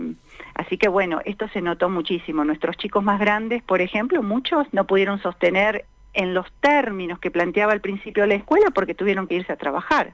así 0.56 0.78
que 0.78 0.88
bueno, 0.88 1.22
esto 1.26 1.48
se 1.50 1.62
notó 1.62 1.90
muchísimo. 1.90 2.44
Nuestros 2.44 2.78
chicos 2.78 3.04
más 3.04 3.20
grandes, 3.20 3.64
por 3.64 3.82
ejemplo, 3.82 4.24
muchos 4.24 4.68
no 4.74 4.86
pudieron 4.86 5.22
sostener 5.22 5.86
en 6.14 6.34
los 6.34 6.46
términos 6.62 7.20
que 7.20 7.32
planteaba 7.32 7.74
al 7.74 7.82
principio 7.82 8.26
la 8.26 8.36
escuela 8.36 8.72
porque 8.72 8.96
tuvieron 8.96 9.28
que 9.28 9.36
irse 9.36 9.54
a 9.54 9.58
trabajar. 9.58 10.14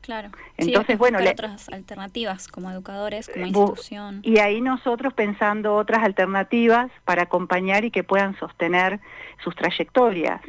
Claro. 0.00 0.30
Entonces, 0.56 0.98
bueno, 0.98 1.18
otras 1.18 1.68
alternativas 1.68 2.48
como 2.48 2.70
educadores, 2.70 3.28
como 3.28 3.46
institución. 3.46 4.20
Y 4.22 4.38
ahí 4.38 4.60
nosotros 4.60 5.12
pensando 5.12 5.76
otras 5.76 6.02
alternativas 6.02 6.90
para 7.04 7.24
acompañar 7.24 7.84
y 7.84 7.90
que 7.90 8.02
puedan 8.02 8.38
sostener 8.38 9.00
sus 9.44 9.54
trayectorias. 9.54 10.40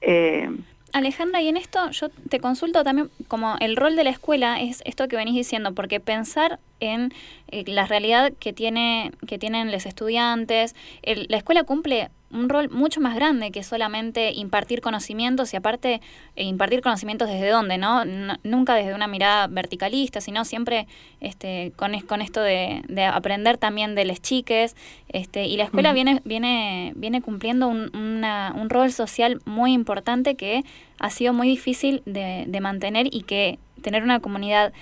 eh, 0.00 0.50
Alejandra, 0.94 1.42
y 1.42 1.48
en 1.48 1.56
esto 1.56 1.90
yo 1.90 2.08
te 2.08 2.38
consulto 2.38 2.84
también 2.84 3.10
como 3.26 3.56
el 3.58 3.74
rol 3.74 3.96
de 3.96 4.04
la 4.04 4.10
escuela 4.10 4.60
es 4.60 4.80
esto 4.84 5.08
que 5.08 5.16
venís 5.16 5.34
diciendo, 5.34 5.74
porque 5.74 5.98
pensar 5.98 6.60
en 6.78 7.12
eh, 7.48 7.64
la 7.66 7.84
realidad 7.84 8.32
que 8.38 8.52
tiene 8.52 9.10
que 9.26 9.36
tienen 9.36 9.72
los 9.72 9.86
estudiantes, 9.86 10.76
la 11.02 11.36
escuela 11.36 11.64
cumple 11.64 12.10
un 12.34 12.48
rol 12.48 12.68
mucho 12.68 13.00
más 13.00 13.14
grande 13.14 13.50
que 13.50 13.62
solamente 13.62 14.32
impartir 14.32 14.80
conocimientos 14.80 15.54
y 15.54 15.56
aparte 15.56 16.00
eh, 16.36 16.44
impartir 16.44 16.82
conocimientos 16.82 17.28
desde 17.28 17.48
dónde, 17.48 17.78
¿no? 17.78 18.04
nunca 18.42 18.74
desde 18.74 18.94
una 18.94 19.06
mirada 19.06 19.46
verticalista, 19.46 20.20
sino 20.20 20.44
siempre 20.44 20.86
este, 21.20 21.72
con, 21.76 21.98
con 22.00 22.20
esto 22.20 22.40
de, 22.40 22.82
aprender 23.12 23.56
también 23.56 23.94
de 23.94 24.04
las 24.04 24.20
chiques. 24.20 24.76
Este, 25.08 25.46
y 25.46 25.56
la 25.56 25.64
escuela 25.64 25.92
viene, 25.92 26.20
viene, 26.24 26.92
viene 26.96 27.22
cumpliendo 27.22 27.68
un, 27.68 27.90
un 27.94 28.70
rol 28.70 28.92
social 28.92 29.40
muy 29.44 29.72
importante 29.72 30.34
que 30.34 30.64
ha 30.98 31.10
sido 31.10 31.32
muy 31.32 31.48
difícil 31.48 32.02
de, 32.04 32.44
de 32.46 32.60
mantener 32.60 33.06
y 33.10 33.22
que 33.22 33.58
tener 33.82 34.02
una 34.02 34.20
comunidad 34.20 34.72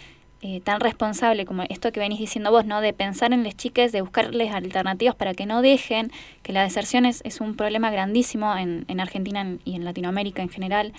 eh, 0.42 0.60
tan 0.60 0.80
responsable 0.80 1.46
como 1.46 1.62
esto 1.62 1.92
que 1.92 2.00
venís 2.00 2.18
diciendo 2.18 2.50
vos, 2.50 2.66
¿no? 2.66 2.80
De 2.80 2.92
pensar 2.92 3.32
en 3.32 3.44
las 3.44 3.56
chiques, 3.56 3.92
de 3.92 4.00
buscarles 4.00 4.52
alternativas 4.52 5.14
para 5.14 5.34
que 5.34 5.46
no 5.46 5.62
dejen, 5.62 6.10
que 6.42 6.52
la 6.52 6.62
deserción 6.64 7.06
es, 7.06 7.22
es 7.24 7.40
un 7.40 7.54
problema 7.54 7.92
grandísimo 7.92 8.56
en, 8.56 8.84
en 8.88 9.00
Argentina 9.00 9.46
y 9.64 9.76
en 9.76 9.84
Latinoamérica 9.84 10.42
en 10.42 10.48
general, 10.48 10.92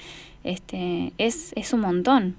este, 0.46 1.12
es, 1.18 1.52
es 1.58 1.74
un 1.74 1.82
montón. 1.82 2.36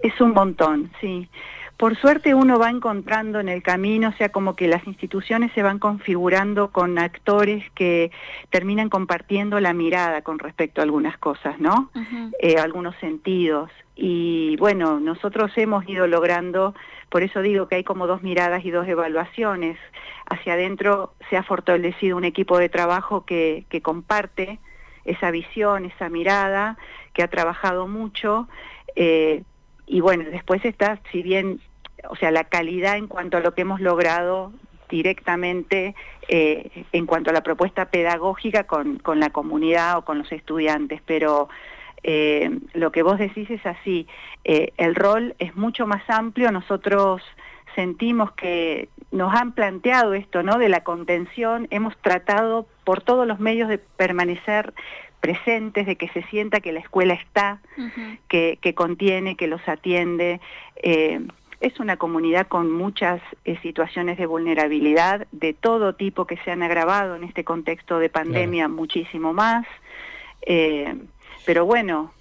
Es 0.00 0.18
un 0.20 0.32
montón, 0.32 0.90
sí. 1.00 1.28
Por 1.78 1.96
suerte 1.96 2.34
uno 2.34 2.58
va 2.58 2.70
encontrando 2.70 3.38
en 3.38 3.48
el 3.48 3.62
camino, 3.62 4.08
o 4.08 4.12
sea, 4.14 4.30
como 4.30 4.56
que 4.56 4.66
las 4.66 4.84
instituciones 4.88 5.52
se 5.52 5.62
van 5.62 5.78
configurando 5.78 6.72
con 6.72 6.98
actores 6.98 7.64
que 7.76 8.10
terminan 8.50 8.88
compartiendo 8.88 9.60
la 9.60 9.72
mirada 9.74 10.22
con 10.22 10.40
respecto 10.40 10.80
a 10.80 10.84
algunas 10.84 11.16
cosas, 11.18 11.60
¿no? 11.60 11.92
Eh, 12.40 12.56
algunos 12.58 12.96
sentidos. 12.96 13.70
Y 13.94 14.56
bueno, 14.56 14.98
nosotros 14.98 15.52
hemos 15.54 15.88
ido 15.88 16.08
logrando, 16.08 16.74
por 17.10 17.22
eso 17.22 17.42
digo 17.42 17.68
que 17.68 17.76
hay 17.76 17.84
como 17.84 18.08
dos 18.08 18.24
miradas 18.24 18.64
y 18.64 18.72
dos 18.72 18.88
evaluaciones. 18.88 19.78
Hacia 20.28 20.54
adentro 20.54 21.14
se 21.30 21.36
ha 21.36 21.44
fortalecido 21.44 22.16
un 22.16 22.24
equipo 22.24 22.58
de 22.58 22.68
trabajo 22.68 23.24
que, 23.24 23.66
que 23.68 23.82
comparte 23.82 24.58
esa 25.04 25.30
visión, 25.30 25.84
esa 25.84 26.08
mirada, 26.08 26.76
que 27.12 27.22
ha 27.22 27.28
trabajado 27.28 27.86
mucho. 27.86 28.48
Eh, 28.96 29.44
y 29.86 30.00
bueno, 30.00 30.24
después 30.30 30.64
está, 30.64 31.00
si 31.10 31.22
bien 31.22 31.60
o 32.08 32.16
sea, 32.16 32.30
la 32.30 32.44
calidad 32.44 32.96
en 32.96 33.06
cuanto 33.06 33.36
a 33.36 33.40
lo 33.40 33.54
que 33.54 33.62
hemos 33.62 33.80
logrado 33.80 34.52
directamente 34.88 35.94
eh, 36.28 36.84
en 36.92 37.06
cuanto 37.06 37.30
a 37.30 37.32
la 37.32 37.42
propuesta 37.42 37.86
pedagógica 37.86 38.64
con, 38.64 38.98
con, 38.98 39.20
la 39.20 39.30
comunidad 39.30 39.98
o 39.98 40.04
con 40.04 40.18
los 40.18 40.32
estudiantes, 40.32 41.00
pero 41.04 41.48
eh, 42.02 42.50
lo 42.74 42.92
que 42.92 43.02
vos 43.02 43.18
decís 43.18 43.50
es 43.50 43.64
así, 43.66 44.06
eh, 44.44 44.72
el 44.76 44.94
rol 44.94 45.34
es 45.38 45.56
mucho 45.56 45.86
más 45.86 46.08
amplio, 46.08 46.50
nosotros 46.52 47.22
sentimos 47.74 48.32
que 48.32 48.88
nos 49.10 49.34
han 49.34 49.52
planteado 49.52 50.14
esto, 50.14 50.42
¿no? 50.42 50.58
De 50.58 50.68
la 50.68 50.84
contención, 50.84 51.66
hemos 51.70 51.96
tratado 51.98 52.66
por 52.84 53.02
todos 53.02 53.26
los 53.26 53.40
medios 53.40 53.68
de 53.68 53.78
permanecer 53.78 54.74
presentes, 55.20 55.86
de 55.86 55.96
que 55.96 56.08
se 56.08 56.22
sienta 56.24 56.60
que 56.60 56.72
la 56.72 56.80
escuela 56.80 57.14
está, 57.14 57.60
que, 58.28 58.74
contiene, 58.74 59.36
que 59.36 59.48
los 59.48 59.60
atiende. 59.68 60.40
Eh, 60.76 61.20
es 61.60 61.80
una 61.80 61.96
comunidad 61.96 62.46
con 62.46 62.70
muchas 62.70 63.20
eh, 63.44 63.58
situaciones 63.62 64.16
de 64.18 64.26
vulnerabilidad 64.26 65.26
de 65.32 65.52
todo 65.52 65.94
tipo 65.94 66.26
que 66.26 66.36
se 66.38 66.50
han 66.50 66.62
agravado 66.62 67.16
en 67.16 67.24
este 67.24 67.44
contexto 67.44 67.98
de 67.98 68.08
pandemia 68.08 68.68
muchísimo 68.68 69.32
más. 69.32 69.66
Eh, 70.42 70.94
pero 71.44 71.64
bueno, 71.64 72.12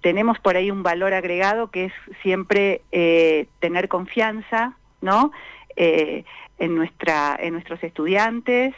tenemos 0.00 0.38
por 0.38 0.56
ahí 0.56 0.70
un 0.70 0.82
valor 0.82 1.12
agregado 1.12 1.70
que 1.70 1.86
es 1.86 1.92
siempre 2.22 2.82
tener 3.58 3.88
confianza, 3.88 4.76
¿no? 5.00 5.32
en, 5.76 6.74
nuestra, 6.74 7.36
en 7.40 7.54
nuestros 7.54 7.82
estudiantes, 7.82 8.74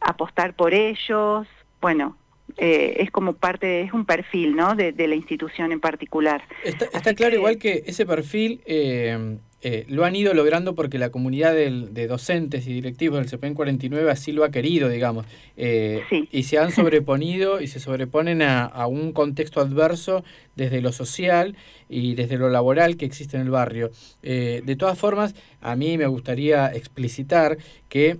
apostar 0.00 0.54
por 0.54 0.72
ellos, 0.72 1.46
bueno, 1.80 2.16
eh, 2.56 2.96
es 2.98 3.10
como 3.10 3.34
parte, 3.34 3.82
es 3.82 3.92
un 3.92 4.04
perfil, 4.04 4.54
¿no? 4.54 4.74
De, 4.74 4.92
la 4.92 5.14
institución 5.14 5.72
en 5.72 5.80
particular. 5.80 6.42
Está, 6.64 7.14
claro 7.14 7.34
igual 7.34 7.58
que 7.58 7.82
ese 7.86 8.06
perfil 8.06 8.60
eh, 8.66 9.38
eh, 9.62 9.84
lo 9.88 10.04
han 10.04 10.14
ido 10.14 10.32
logrando 10.32 10.74
porque 10.74 10.98
la 10.98 11.10
comunidad 11.10 11.54
de 11.54 12.06
docentes 12.06 12.66
y 12.66 12.72
directivos 12.72 13.18
del 13.18 13.28
CPN 13.28 13.54
49 13.54 14.10
así 14.10 14.32
lo 14.32 14.44
ha 14.44 14.50
querido, 14.50 14.88
digamos. 14.88 15.26
Y 15.56 16.42
se 16.44 16.58
han 16.58 16.70
sobreponido 16.72 17.60
y 17.60 17.66
se 17.66 17.80
sobreponen 17.80 18.42
a, 18.42 18.64
a, 18.64 18.86
un 18.86 19.12
contexto 19.12 19.60
adverso 19.60 20.24
desde 20.54 20.80
lo 20.80 20.92
social 20.92 21.56
y 21.88 22.14
desde 22.14 22.38
lo 22.38 22.48
laboral 22.48 22.96
que 22.96 23.06
existe 23.06 23.36
en 23.36 23.42
el 23.42 23.50
barrio. 23.50 23.90
de 24.22 24.76
todas 24.78 24.98
formas, 24.98 25.34
a 25.60 25.74
mí 25.74 25.98
me 25.98 26.06
gustaría 26.06 26.68
explicitar 26.68 27.58
que 27.88 28.18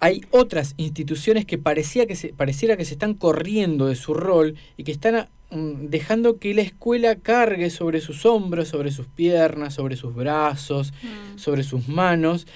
hay 0.00 0.24
otras 0.30 0.74
instituciones 0.76 1.44
que, 1.44 1.58
parecía 1.58 2.06
que 2.06 2.16
se, 2.16 2.32
pareciera 2.32 2.76
que 2.76 2.84
se 2.84 2.94
están 2.94 3.14
corriendo 3.14 3.86
de 3.86 3.96
su 3.96 4.14
rol 4.14 4.54
y 4.76 4.84
que 4.84 4.92
están 4.92 5.28
mm, 5.50 5.86
dejando 5.88 6.38
que 6.38 6.54
la 6.54 6.62
escuela 6.62 7.16
cargue 7.16 7.70
sobre 7.70 8.00
sus 8.00 8.24
hombros, 8.24 8.68
sobre 8.68 8.90
sus 8.90 9.06
piernas, 9.06 9.74
sobre 9.74 9.96
sus 9.96 10.14
brazos, 10.14 10.92
mm. 11.02 11.38
sobre 11.38 11.62
sus 11.62 11.88
manos. 11.88 12.46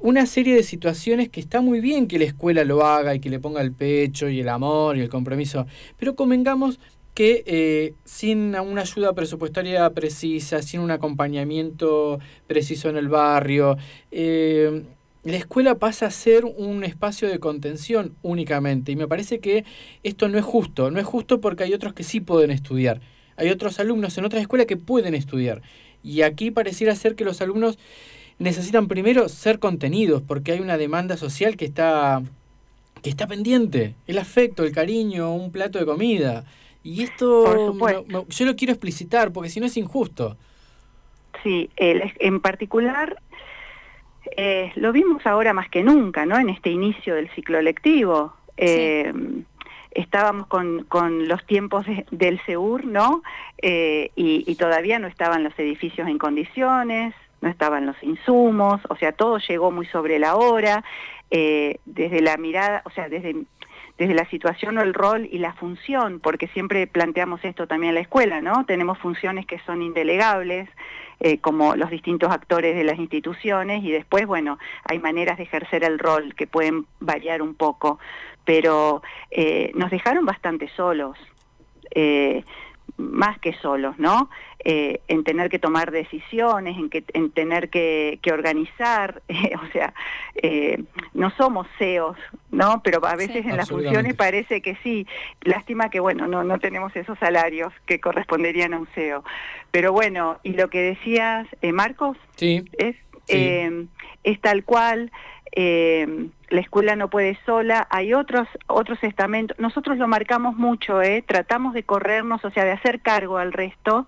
Una 0.00 0.26
serie 0.26 0.54
de 0.54 0.62
situaciones 0.62 1.30
que 1.30 1.40
está 1.40 1.62
muy 1.62 1.80
bien 1.80 2.06
que 2.06 2.18
la 2.18 2.26
escuela 2.26 2.64
lo 2.64 2.84
haga 2.84 3.14
y 3.14 3.20
que 3.20 3.30
le 3.30 3.40
ponga 3.40 3.62
el 3.62 3.72
pecho 3.72 4.28
y 4.28 4.40
el 4.40 4.48
amor 4.50 4.98
y 4.98 5.00
el 5.00 5.08
compromiso, 5.08 5.66
pero 5.98 6.14
convengamos 6.14 6.78
que 7.14 7.44
eh, 7.46 7.94
sin 8.04 8.56
una 8.56 8.82
ayuda 8.82 9.12
presupuestaria 9.14 9.88
precisa, 9.90 10.60
sin 10.62 10.80
un 10.80 10.90
acompañamiento 10.90 12.18
preciso 12.46 12.88
en 12.88 12.96
el 12.96 13.08
barrio, 13.08 13.78
eh, 14.10 14.82
la 15.24 15.36
escuela 15.36 15.76
pasa 15.78 16.06
a 16.06 16.10
ser 16.10 16.44
un 16.44 16.84
espacio 16.84 17.28
de 17.28 17.38
contención 17.38 18.14
únicamente. 18.22 18.92
Y 18.92 18.96
me 18.96 19.08
parece 19.08 19.40
que 19.40 19.64
esto 20.02 20.28
no 20.28 20.38
es 20.38 20.44
justo, 20.44 20.90
no 20.90 21.00
es 21.00 21.06
justo 21.06 21.40
porque 21.40 21.64
hay 21.64 21.72
otros 21.72 21.94
que 21.94 22.04
sí 22.04 22.20
pueden 22.20 22.50
estudiar, 22.50 23.00
hay 23.36 23.48
otros 23.48 23.80
alumnos 23.80 24.16
en 24.18 24.24
otras 24.24 24.42
escuelas 24.42 24.66
que 24.66 24.76
pueden 24.76 25.14
estudiar. 25.14 25.62
Y 26.02 26.22
aquí 26.22 26.50
pareciera 26.50 26.94
ser 26.94 27.14
que 27.14 27.24
los 27.24 27.40
alumnos 27.40 27.78
necesitan 28.38 28.88
primero 28.88 29.28
ser 29.28 29.58
contenidos 29.58 30.22
porque 30.22 30.52
hay 30.52 30.60
una 30.60 30.76
demanda 30.76 31.16
social 31.16 31.56
que 31.56 31.64
está 31.64 32.22
que 33.02 33.10
está 33.10 33.26
pendiente, 33.26 33.94
el 34.06 34.18
afecto, 34.18 34.64
el 34.64 34.72
cariño, 34.72 35.34
un 35.34 35.52
plato 35.52 35.78
de 35.78 35.84
comida. 35.84 36.44
Y 36.82 37.02
esto 37.02 37.74
yo 38.28 38.46
lo 38.46 38.56
quiero 38.56 38.72
explicitar 38.72 39.30
porque 39.30 39.50
si 39.50 39.60
no 39.60 39.66
es 39.66 39.76
injusto. 39.76 40.38
Sí, 41.42 41.68
en 41.76 42.40
particular 42.40 43.20
eh, 44.36 44.72
lo 44.76 44.92
vimos 44.92 45.26
ahora 45.26 45.52
más 45.52 45.68
que 45.68 45.82
nunca, 45.82 46.26
¿no? 46.26 46.38
En 46.38 46.48
este 46.48 46.70
inicio 46.70 47.14
del 47.14 47.28
ciclo 47.30 47.60
lectivo. 47.62 48.34
Eh, 48.56 49.12
estábamos 49.90 50.46
con, 50.46 50.84
con, 50.84 51.28
los 51.28 51.44
tiempos 51.46 51.86
del 52.10 52.40
SEUR, 52.46 52.84
¿no? 52.84 53.22
Eh, 53.62 54.10
y, 54.16 54.54
todavía 54.56 54.98
no 54.98 55.06
estaban 55.06 55.44
los 55.44 55.56
edificios 55.58 56.08
en 56.08 56.18
condiciones, 56.18 57.14
no 57.40 57.48
estaban 57.48 57.86
los 57.86 58.00
insumos, 58.02 58.80
o 58.88 58.96
sea, 58.96 59.12
todo 59.12 59.38
llegó 59.38 59.70
muy 59.70 59.86
sobre 59.86 60.18
la 60.18 60.36
hora, 60.36 60.84
desde 61.30 62.20
la 62.20 62.36
mirada, 62.36 62.82
o 62.84 62.90
sea, 62.90 63.08
desde, 63.08 63.34
desde 63.98 64.14
la 64.14 64.28
situación 64.28 64.78
o 64.78 64.82
el 64.82 64.92
rol 64.92 65.28
y 65.30 65.38
la 65.38 65.52
función, 65.54 66.20
porque 66.20 66.48
siempre 66.48 66.86
planteamos 66.86 67.44
esto 67.44 67.66
también 67.66 67.90
en 67.90 67.94
la 67.94 68.00
escuela, 68.00 68.40
¿no? 68.40 68.64
Tenemos 68.66 68.98
funciones 68.98 69.46
que 69.46 69.60
son 69.60 69.82
indelegables, 69.82 70.68
eh, 71.20 71.38
como 71.38 71.76
los 71.76 71.90
distintos 71.90 72.32
actores 72.32 72.74
de 72.74 72.82
las 72.82 72.98
instituciones 72.98 73.84
y 73.84 73.92
después, 73.92 74.26
bueno, 74.26 74.58
hay 74.84 74.98
maneras 74.98 75.36
de 75.38 75.44
ejercer 75.44 75.84
el 75.84 75.98
rol 75.98 76.34
que 76.34 76.48
pueden 76.48 76.86
variar 76.98 77.40
un 77.40 77.54
poco, 77.54 78.00
pero 78.44 79.02
eh, 79.30 79.70
nos 79.74 79.90
dejaron 79.90 80.26
bastante 80.26 80.68
solos. 80.76 81.16
Eh, 81.94 82.44
más 82.96 83.38
que 83.40 83.52
solos, 83.54 83.98
¿no? 83.98 84.30
Eh, 84.64 85.00
en 85.08 85.24
tener 85.24 85.50
que 85.50 85.58
tomar 85.58 85.90
decisiones, 85.90 86.76
en, 86.78 86.88
que, 86.88 87.04
en 87.12 87.30
tener 87.30 87.68
que, 87.68 88.18
organizar, 88.32 89.22
o 89.62 89.72
sea, 89.72 89.92
eh, 90.36 90.82
no 91.12 91.30
somos 91.30 91.66
CEOs, 91.78 92.16
¿no? 92.50 92.80
Pero 92.82 93.04
a 93.04 93.16
veces 93.16 93.44
en 93.44 93.56
las 93.56 93.68
funciones 93.68 94.14
parece 94.14 94.60
que 94.60 94.76
sí. 94.82 95.06
Lástima 95.42 95.90
que, 95.90 96.00
bueno, 96.00 96.26
no, 96.26 96.44
no 96.44 96.58
tenemos 96.58 96.94
esos 96.96 97.18
salarios 97.18 97.72
que 97.86 98.00
corresponderían 98.00 98.74
a 98.74 98.78
un 98.78 98.86
CEO. 98.94 99.24
Pero 99.70 99.92
bueno, 99.92 100.38
y 100.42 100.52
lo 100.52 100.70
que 100.70 100.82
decías, 100.82 101.46
eh, 101.62 101.72
Marcos, 101.72 102.16
sí. 102.36 102.64
es, 102.78 102.96
es 103.26 104.40
tal 104.40 104.64
cual 104.64 105.10
eh, 105.56 106.28
la 106.50 106.60
escuela 106.60 106.96
no 106.96 107.08
puede 107.08 107.38
sola, 107.46 107.86
hay 107.90 108.14
otros, 108.14 108.46
otros 108.66 109.02
estamentos, 109.02 109.58
nosotros 109.58 109.98
lo 109.98 110.08
marcamos 110.08 110.56
mucho, 110.56 111.02
¿eh? 111.02 111.24
tratamos 111.26 111.74
de 111.74 111.82
corrernos, 111.82 112.44
o 112.44 112.50
sea, 112.50 112.64
de 112.64 112.72
hacer 112.72 113.00
cargo 113.00 113.38
al 113.38 113.52
resto 113.52 114.06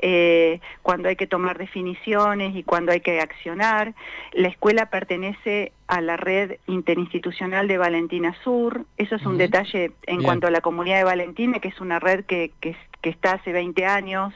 eh, 0.00 0.60
cuando 0.82 1.08
hay 1.08 1.16
que 1.16 1.26
tomar 1.26 1.58
definiciones 1.58 2.54
y 2.54 2.62
cuando 2.62 2.92
hay 2.92 3.00
que 3.00 3.20
accionar. 3.20 3.94
La 4.32 4.48
escuela 4.48 4.86
pertenece 4.86 5.72
a 5.88 6.00
la 6.00 6.16
red 6.16 6.58
interinstitucional 6.66 7.66
de 7.66 7.78
Valentina 7.78 8.36
Sur, 8.44 8.84
eso 8.96 9.16
es 9.16 9.26
un 9.26 9.38
detalle 9.38 9.92
en 10.06 10.22
cuanto 10.22 10.46
a 10.46 10.50
la 10.50 10.60
comunidad 10.60 10.98
de 10.98 11.04
Valentina, 11.04 11.58
que 11.58 11.68
es 11.68 11.80
una 11.80 11.98
red 11.98 12.24
que, 12.26 12.52
que, 12.60 12.76
que 13.00 13.10
está 13.10 13.32
hace 13.32 13.52
20 13.52 13.86
años 13.86 14.34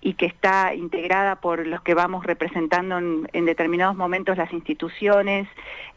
y 0.00 0.14
que 0.14 0.26
está 0.26 0.74
integrada 0.74 1.36
por 1.36 1.66
los 1.66 1.82
que 1.82 1.94
vamos 1.94 2.24
representando 2.24 2.98
en, 2.98 3.44
determinados 3.44 3.96
momentos 3.96 4.36
las 4.36 4.52
instituciones 4.52 5.48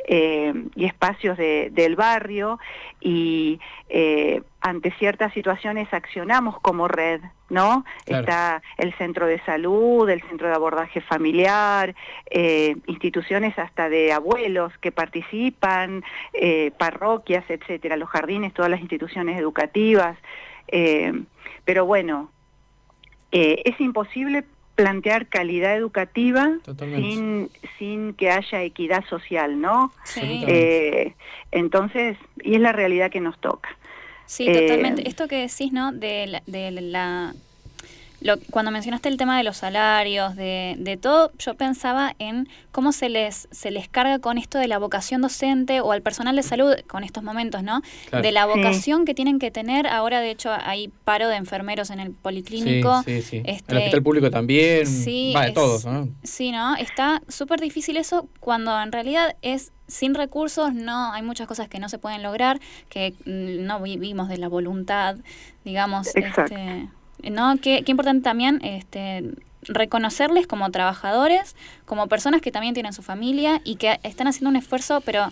eh, 0.08 0.54
y 0.76 0.86
espacios 0.92 1.38
del 1.38 1.96
barrio 1.96 2.60
y 3.00 3.60
eh, 3.90 4.42
ante 4.62 4.92
ciertas 4.92 5.34
situaciones 5.34 5.92
accionamos 5.94 6.60
como 6.60 6.88
red, 6.88 7.22
¿no? 7.50 7.84
Está 8.06 8.62
el 8.78 8.94
centro 8.94 9.26
de 9.26 9.40
salud, 9.44 10.10
el 10.10 10.22
centro 10.24 10.48
de 10.48 10.54
abordaje 10.54 11.02
familiar, 11.02 11.96
eh, 12.30 12.76
instituciones 12.86 13.58
hasta 13.58 13.90
de 13.90 14.14
abuelos 14.14 14.72
que 14.80 14.92
participan, 14.92 16.04
parroquias, 16.78 17.44
etcétera, 17.50 17.98
los 17.98 18.10
jardines, 18.10 18.54
todas 18.54 18.70
las 18.70 18.82
instituciones 18.82 19.40
educativas. 19.40 20.18
pero 21.66 21.86
bueno, 21.86 22.30
eh, 23.32 23.62
es 23.66 23.80
imposible 23.80 24.44
plantear 24.76 25.28
calidad 25.28 25.76
educativa 25.76 26.58
sin, 26.80 27.50
sin 27.78 28.14
que 28.14 28.32
haya 28.32 28.64
equidad 28.64 29.04
social, 29.06 29.60
¿no? 29.60 29.94
Sí. 30.04 30.44
Eh, 30.48 31.14
entonces, 31.52 32.18
y 32.42 32.56
es 32.56 32.62
la 32.62 32.72
realidad 32.72 33.12
que 33.12 33.20
nos 33.20 33.40
toca. 33.40 33.70
Sí, 34.26 34.46
totalmente. 34.46 35.02
Eh, 35.02 35.10
Esto 35.10 35.28
que 35.28 35.42
decís, 35.48 35.74
¿no? 35.74 35.92
De 35.92 36.42
de 36.48 36.72
la 36.72 37.34
cuando 38.52 38.72
mencionaste 38.72 39.10
el 39.10 39.18
tema 39.18 39.38
de 39.38 39.44
los 39.44 39.58
salarios, 39.58 40.36
de, 40.36 40.76
de, 40.78 40.98
todo, 40.98 41.32
yo 41.40 41.56
pensaba 41.56 42.16
en 42.20 42.48
cómo 42.72 42.92
se 42.92 43.10
les, 43.10 43.48
se 43.52 43.72
les 43.72 43.90
carga 43.90 44.20
con 44.20 44.38
esto 44.38 44.60
de 44.60 44.68
la 44.68 44.78
vocación 44.78 45.22
docente 45.22 45.82
o 45.82 45.92
al 45.92 46.02
personal 46.02 46.36
de 46.36 46.44
salud 46.44 46.74
con 46.88 47.04
estos 47.04 47.24
momentos, 47.24 47.64
¿no? 47.64 47.82
De 48.12 48.32
la 48.32 48.46
vocación 48.46 49.06
que 49.06 49.14
tienen 49.14 49.40
que 49.40 49.50
tener. 49.50 49.88
Ahora, 49.88 50.22
de 50.22 50.32
hecho, 50.32 50.52
hay 50.52 50.90
paro 51.04 51.28
de 51.30 51.36
enfermeros 51.36 51.90
en 51.90 52.00
el 52.00 52.12
policlínico. 52.12 53.02
Sí, 53.04 53.22
sí, 53.22 53.30
sí. 53.30 53.42
Este, 53.46 53.72
el 53.74 53.78
hospital 53.80 54.04
público 54.04 54.30
también. 54.30 54.86
Sí. 54.86 55.34
Va, 55.36 55.46
de 55.46 55.52
todos, 55.52 55.86
¿no? 55.86 56.08
Sí, 56.24 56.52
¿no? 56.52 56.76
Está 56.76 57.22
súper 57.28 57.60
difícil 57.60 57.98
eso 57.98 58.28
cuando 58.40 58.80
en 58.82 58.92
realidad 58.92 59.36
es 59.42 59.72
sin 59.88 60.16
recursos 60.16 60.74
no 60.74 61.12
hay 61.12 61.22
muchas 61.22 61.48
cosas 61.48 61.68
que 61.68 61.78
no 61.78 61.90
se 61.90 61.98
pueden 61.98 62.24
lograr 62.24 62.62
que 62.88 63.14
mm, 63.26 63.66
no 63.66 63.82
vivimos 63.82 64.30
de 64.30 64.38
la 64.38 64.48
voluntad 64.48 65.18
digamos 65.66 66.16
este 66.16 66.88
¿no? 67.30 67.58
Qué, 67.58 67.84
qué 67.84 67.92
importante 67.92 68.24
también 68.24 68.60
este, 68.64 69.36
reconocerles 69.64 70.48
como 70.48 70.70
trabajadores, 70.72 71.56
como 71.86 72.08
personas 72.08 72.42
que 72.42 72.52
también 72.52 72.74
tienen 72.74 72.94
su 72.94 73.02
familia 73.02 73.62
y 73.64 73.76
que 73.76 74.00
están 74.04 74.28
haciendo 74.28 74.50
un 74.50 74.56
esfuerzo, 74.56 75.02
pero 75.02 75.32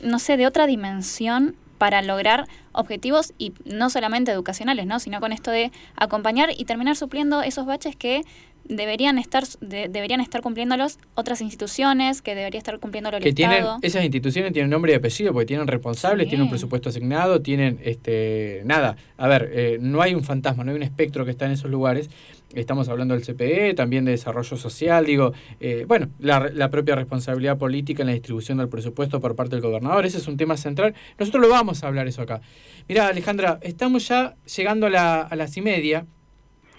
no 0.00 0.18
sé, 0.18 0.36
de 0.36 0.46
otra 0.46 0.66
dimensión 0.66 1.56
para 1.78 2.02
lograr 2.02 2.46
objetivos 2.72 3.32
y 3.38 3.52
no 3.64 3.90
solamente 3.90 4.32
educacionales, 4.32 4.86
¿no? 4.86 5.00
sino 5.00 5.20
con 5.20 5.32
esto 5.32 5.50
de 5.50 5.72
acompañar 5.96 6.50
y 6.56 6.64
terminar 6.64 6.96
supliendo 6.96 7.42
esos 7.42 7.66
baches 7.66 7.96
que 7.96 8.22
deberían 8.68 9.18
estar 9.18 9.44
deberían 9.60 10.20
estar 10.20 10.40
cumpliéndolos 10.40 10.98
otras 11.14 11.40
instituciones, 11.40 12.22
que 12.22 12.34
debería 12.34 12.58
estar 12.58 12.78
cumpliéndolo 12.78 13.16
el 13.18 13.22
que 13.22 13.32
Tienen, 13.32 13.64
esas 13.82 14.02
instituciones 14.02 14.52
tienen 14.52 14.70
nombre 14.70 14.92
y 14.92 14.94
apellido 14.94 15.32
porque 15.32 15.46
tienen 15.46 15.66
responsables, 15.66 16.28
tienen 16.28 16.44
un 16.44 16.50
presupuesto 16.50 16.88
asignado, 16.88 17.40
tienen 17.42 17.78
este 17.84 18.62
nada. 18.64 18.96
A 19.16 19.28
ver, 19.28 19.50
eh, 19.52 19.78
no 19.80 20.02
hay 20.02 20.14
un 20.14 20.24
fantasma, 20.24 20.64
no 20.64 20.72
hay 20.72 20.76
un 20.76 20.82
espectro 20.82 21.24
que 21.24 21.30
está 21.30 21.46
en 21.46 21.52
esos 21.52 21.70
lugares. 21.70 22.10
Estamos 22.54 22.88
hablando 22.88 23.14
del 23.14 23.24
CPE, 23.24 23.74
también 23.74 24.04
de 24.04 24.12
desarrollo 24.12 24.56
social, 24.56 25.04
digo, 25.04 25.32
eh, 25.58 25.84
bueno, 25.88 26.08
la, 26.20 26.48
la, 26.54 26.70
propia 26.70 26.94
responsabilidad 26.94 27.58
política 27.58 28.02
en 28.02 28.06
la 28.06 28.12
distribución 28.12 28.58
del 28.58 28.68
presupuesto 28.68 29.20
por 29.20 29.34
parte 29.34 29.56
del 29.56 29.62
gobernador, 29.62 30.06
ese 30.06 30.18
es 30.18 30.28
un 30.28 30.36
tema 30.36 30.56
central. 30.56 30.94
Nosotros 31.18 31.42
lo 31.42 31.48
vamos 31.48 31.82
a 31.82 31.88
hablar 31.88 32.06
eso 32.06 32.22
acá. 32.22 32.40
Mira, 32.88 33.08
Alejandra, 33.08 33.58
estamos 33.62 34.06
ya 34.06 34.36
llegando 34.56 34.86
a, 34.86 34.90
la, 34.90 35.22
a 35.22 35.34
las 35.34 35.56
y 35.56 35.60
media. 35.60 36.06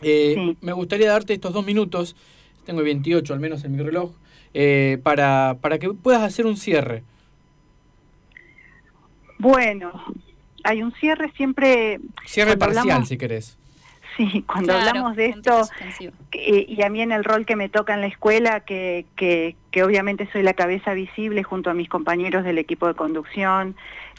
Eh, 0.02 0.56
me 0.62 0.72
gustaría 0.72 1.10
darte 1.10 1.34
estos 1.34 1.54
dos 1.54 1.66
minutos, 1.66 2.16
tengo 2.66 2.82
28 2.82 3.34
al 3.34 3.40
menos 3.40 3.64
en 3.66 3.76
mi 3.76 3.84
reloj, 3.84 4.12
eh, 4.54 5.00
para, 5.04 5.58
para 5.60 5.80
que 5.80 5.90
puedas 5.90 6.24
hacer 6.24 6.46
un 6.46 6.56
cierre. 6.56 7.04
Bueno, 9.38 9.92
hay 10.64 10.82
un 10.82 10.94
cierre 10.94 11.32
siempre... 11.36 12.00
Cierre 12.26 12.58
parcial, 12.58 13.06
si 13.06 13.18
querés. 13.18 13.58
Sí, 14.18 14.44
cuando 14.48 14.74
hablamos 14.74 15.16
de 15.16 15.28
esto, 15.28 15.62
y 16.32 16.82
a 16.82 16.90
mí 16.90 17.02
en 17.02 17.12
el 17.12 17.24
rol 17.24 17.46
que 17.46 17.56
me 17.56 17.70
toca 17.70 17.94
en 17.94 18.02
la 18.02 18.08
escuela, 18.08 18.62
que, 18.62 19.06
que, 19.16 19.56
que, 19.70 19.84
obviamente 19.84 20.28
soy 20.32 20.42
la 20.42 20.56
cabeza 20.56 20.94
visible 20.94 21.44
junto 21.44 21.70
a 21.70 21.76
mis 21.76 21.88
compañeros 21.88 22.44
del 22.44 22.58
equipo 22.58 22.88
de 22.88 22.96
conducción, 22.96 23.76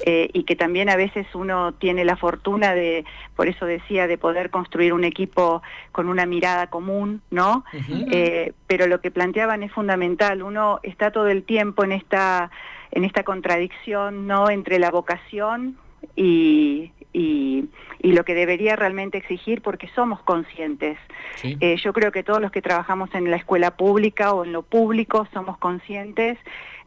eh, 0.07 0.31
y 0.33 0.45
que 0.45 0.55
también 0.55 0.89
a 0.89 0.95
veces 0.95 1.27
uno 1.35 1.73
tiene 1.73 2.05
la 2.05 2.17
fortuna 2.17 2.75
de, 2.75 3.05
por 3.35 3.49
eso 3.49 3.67
decía, 3.67 4.07
de 4.07 4.17
poder 4.17 4.51
construir 4.51 4.93
un 4.93 5.03
equipo 5.03 5.63
con 5.91 6.09
una 6.09 6.25
mirada 6.27 6.69
común, 6.69 7.21
¿no? 7.33 7.65
Eh, 8.13 8.53
pero 8.69 8.87
lo 8.87 9.01
que 9.01 9.11
planteaban 9.11 9.65
es 9.65 9.73
fundamental, 9.73 10.43
uno 10.43 10.79
está 10.85 11.11
todo 11.11 11.27
el 11.27 11.43
tiempo 11.43 11.83
en 11.83 11.91
esta, 11.91 12.53
en 12.93 13.03
esta 13.03 13.25
contradicción, 13.25 14.29
¿no? 14.29 14.49
Entre 14.49 14.79
la 14.79 14.93
vocación 14.93 15.77
y, 16.15 16.93
y, 17.13 17.69
lo 18.03 18.25
que 18.25 18.35
debería 18.35 18.75
realmente 18.75 19.19
exigir 19.19 19.61
porque 19.61 19.89
somos 19.95 20.21
conscientes. 20.23 20.99
Eh, 21.43 21.77
yo 21.77 21.93
creo 21.93 22.11
que 22.11 22.23
todos 22.23 22.41
los 22.41 22.51
que 22.51 22.63
trabajamos 22.63 23.15
en 23.15 23.31
la 23.31 23.37
escuela 23.37 23.77
pública 23.77 24.33
o 24.33 24.45
en 24.45 24.53
lo 24.53 24.63
público 24.63 25.27
somos 25.33 25.59
conscientes 25.59 26.39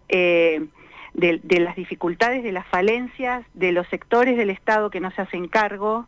eh, 0.10 0.66
de, 1.14 1.60
las 1.60 1.76
dificultades, 1.76 2.44
de 2.44 2.52
las 2.52 2.66
falencias, 2.68 3.46
de 3.54 3.72
los 3.72 3.88
sectores 3.88 4.38
del 4.38 4.50
Estado 4.50 4.90
que 4.90 5.00
no 5.00 5.12
se 5.12 5.22
hacen 5.22 5.48
cargo. 5.48 6.08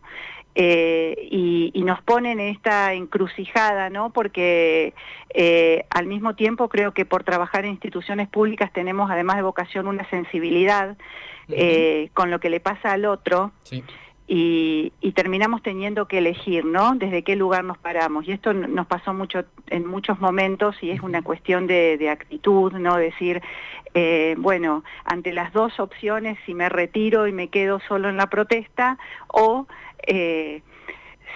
Eh, 0.55 1.27
y, 1.31 1.83
nos 1.83 2.01
ponen 2.03 2.39
en 2.39 2.49
esta 2.49 2.93
encrucijada, 2.93 3.89
¿no? 3.89 4.11
Porque 4.11 4.93
al 5.89 6.05
mismo 6.05 6.35
tiempo 6.35 6.69
creo 6.69 6.93
que 6.93 7.05
por 7.05 7.23
trabajar 7.23 7.65
en 7.65 7.71
instituciones 7.71 8.29
públicas 8.29 8.71
tenemos, 8.71 9.11
además 9.11 9.35
de 9.35 9.41
vocación, 9.41 9.87
una 9.87 10.09
sensibilidad 10.09 10.95
con 12.13 12.31
lo 12.31 12.39
que 12.39 12.49
le 12.49 12.59
pasa 12.59 12.93
al 12.93 13.05
otro. 13.05 13.51
Sí 13.63 13.83
y, 14.27 14.91
terminamos 15.15 15.61
teniendo 15.61 16.07
que 16.07 16.17
elegir, 16.17 16.65
¿no? 16.65 16.95
Desde 16.95 17.23
qué 17.23 17.35
lugar 17.35 17.63
nos 17.63 17.77
paramos. 17.77 18.27
Y 18.27 18.31
esto 18.31 18.53
nos 18.53 18.87
pasó 18.87 19.13
mucho 19.13 19.45
en 19.67 19.85
muchos 19.85 20.19
momentos 20.19 20.75
y 20.81 20.89
es 20.89 21.01
una 21.01 21.21
cuestión 21.21 21.67
de, 21.67 22.09
actitud, 22.09 22.73
¿no? 22.73 22.95
Decir, 22.97 23.41
eh, 23.93 24.35
bueno, 24.37 24.83
ante 25.05 25.33
las 25.33 25.53
dos 25.53 25.79
opciones, 25.79 26.37
si 26.45 26.53
me 26.53 26.69
retiro 26.69 27.27
y 27.27 27.31
me 27.31 27.49
quedo 27.49 27.79
solo 27.81 28.09
en 28.09 28.17
la 28.17 28.27
protesta 28.27 28.97
o 29.27 29.67
eh, 30.07 30.61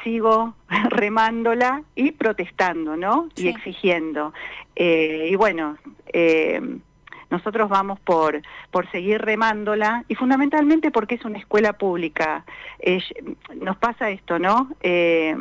sigo 0.04 0.56
remándola 0.89 1.84
y 1.95 2.12
protestando, 2.12 2.95
¿no? 2.95 3.30
Y 3.36 3.50
exigiendo. 3.50 4.34
Eh, 4.76 5.30
y 5.32 5.36
bueno, 5.36 5.78
nosotros 7.30 7.70
vamos 7.70 8.00
por, 8.00 8.42
por 8.72 8.90
seguir 8.92 9.22
remándola 9.22 10.06
y 10.08 10.16
fundamentalmente 10.16 10.92
porque 10.92 11.16
es 11.16 11.26
una 11.26 11.40
escuela 11.40 11.74
pública. 11.74 12.46
nos 13.56 13.78
pasa 13.78 14.10
esto, 14.10 14.40
¿no? 14.40 14.70
Eh, 14.82 15.36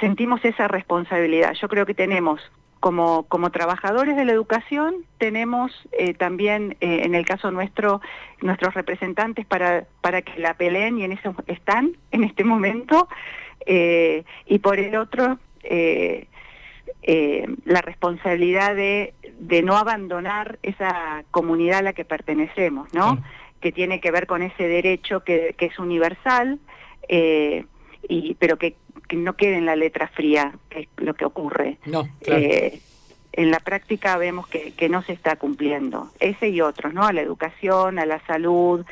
sentimos 0.00 0.44
esa 0.44 0.68
responsabilidad. 0.68 1.54
Yo 1.54 1.68
creo 1.68 1.86
que 1.86 1.94
tenemos 1.94 2.40
como, 2.80 3.24
como 3.24 3.50
trabajadores 3.50 4.16
de 4.16 4.24
la 4.24 4.32
educación 4.32 4.96
tenemos 5.18 5.72
eh, 5.98 6.12
también, 6.12 6.76
eh, 6.80 7.02
en 7.04 7.14
el 7.14 7.24
caso 7.24 7.50
nuestro, 7.50 8.00
nuestros 8.42 8.74
representantes 8.74 9.46
para, 9.46 9.86
para 10.02 10.22
que 10.22 10.38
la 10.38 10.54
peleen 10.54 10.98
y 10.98 11.04
en 11.04 11.12
eso 11.12 11.34
están 11.46 11.96
en 12.10 12.24
este 12.24 12.44
momento, 12.44 13.08
y 13.68 14.58
por 14.60 14.78
el 14.78 14.94
otro, 14.94 15.40
la 17.64 17.82
responsabilidad 17.82 18.74
de 18.74 19.14
de 19.38 19.62
no 19.62 19.76
abandonar 19.76 20.58
esa 20.62 21.24
comunidad 21.30 21.78
a 21.78 21.82
la 21.82 21.92
que 21.92 22.04
pertenecemos, 22.04 22.92
¿no? 22.94 23.22
Que 23.60 23.72
tiene 23.72 24.00
que 24.00 24.10
ver 24.10 24.26
con 24.26 24.42
ese 24.42 24.66
derecho 24.66 25.20
que, 25.20 25.54
es 25.58 25.78
universal, 25.78 26.58
eh, 27.08 27.64
y, 28.08 28.34
pero 28.34 28.56
que, 28.58 28.76
no 29.12 29.36
quede 29.36 29.56
en 29.56 29.66
la 29.66 29.76
letra 29.76 30.08
fría, 30.08 30.52
que 30.68 30.80
es 30.80 30.88
lo 30.96 31.14
que 31.14 31.24
ocurre. 31.24 31.78
No, 31.86 32.08
eh, 32.22 32.80
en 33.32 33.50
la 33.50 33.60
práctica 33.60 34.16
vemos 34.16 34.48
que, 34.48 34.72
que, 34.72 34.88
no 34.88 35.02
se 35.02 35.12
está 35.12 35.36
cumpliendo. 35.36 36.10
Ese 36.18 36.48
y 36.48 36.60
otros, 36.60 36.92
¿no? 36.94 37.04
A 37.04 37.12
la 37.12 37.20
educación, 37.20 37.98
a 37.98 38.06
la 38.06 38.24
salud. 38.26 38.84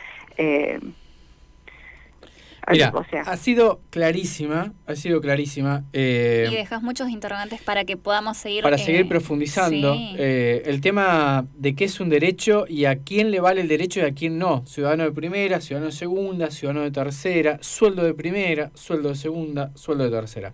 Mira, 2.70 2.92
ha 3.26 3.36
sido 3.36 3.80
clarísima, 3.90 4.72
ha 4.86 4.96
sido 4.96 5.20
clarísima. 5.20 5.84
Eh, 5.92 6.48
y 6.50 6.54
dejas 6.54 6.82
muchos 6.82 7.10
interrogantes 7.10 7.60
para 7.60 7.84
que 7.84 7.96
podamos 7.96 8.36
seguir... 8.36 8.62
Para 8.62 8.78
seguir 8.78 9.02
eh, 9.02 9.04
profundizando 9.04 9.94
eh, 9.98 10.62
el 10.64 10.80
tema 10.80 11.46
de 11.56 11.74
qué 11.74 11.84
es 11.84 12.00
un 12.00 12.08
derecho 12.08 12.64
y 12.68 12.86
a 12.86 12.96
quién 12.96 13.30
le 13.30 13.40
vale 13.40 13.60
el 13.60 13.68
derecho 13.68 14.00
y 14.00 14.04
a 14.04 14.14
quién 14.14 14.38
no. 14.38 14.64
Ciudadano 14.66 15.04
de 15.04 15.12
primera, 15.12 15.60
ciudadano 15.60 15.90
de 15.90 15.96
segunda, 15.96 16.50
ciudadano 16.50 16.84
de 16.84 16.90
tercera, 16.90 17.58
sueldo 17.60 18.02
de 18.02 18.14
primera, 18.14 18.70
sueldo 18.74 19.10
de 19.10 19.16
segunda, 19.16 19.70
sueldo 19.74 20.04
de 20.04 20.10
tercera. 20.10 20.52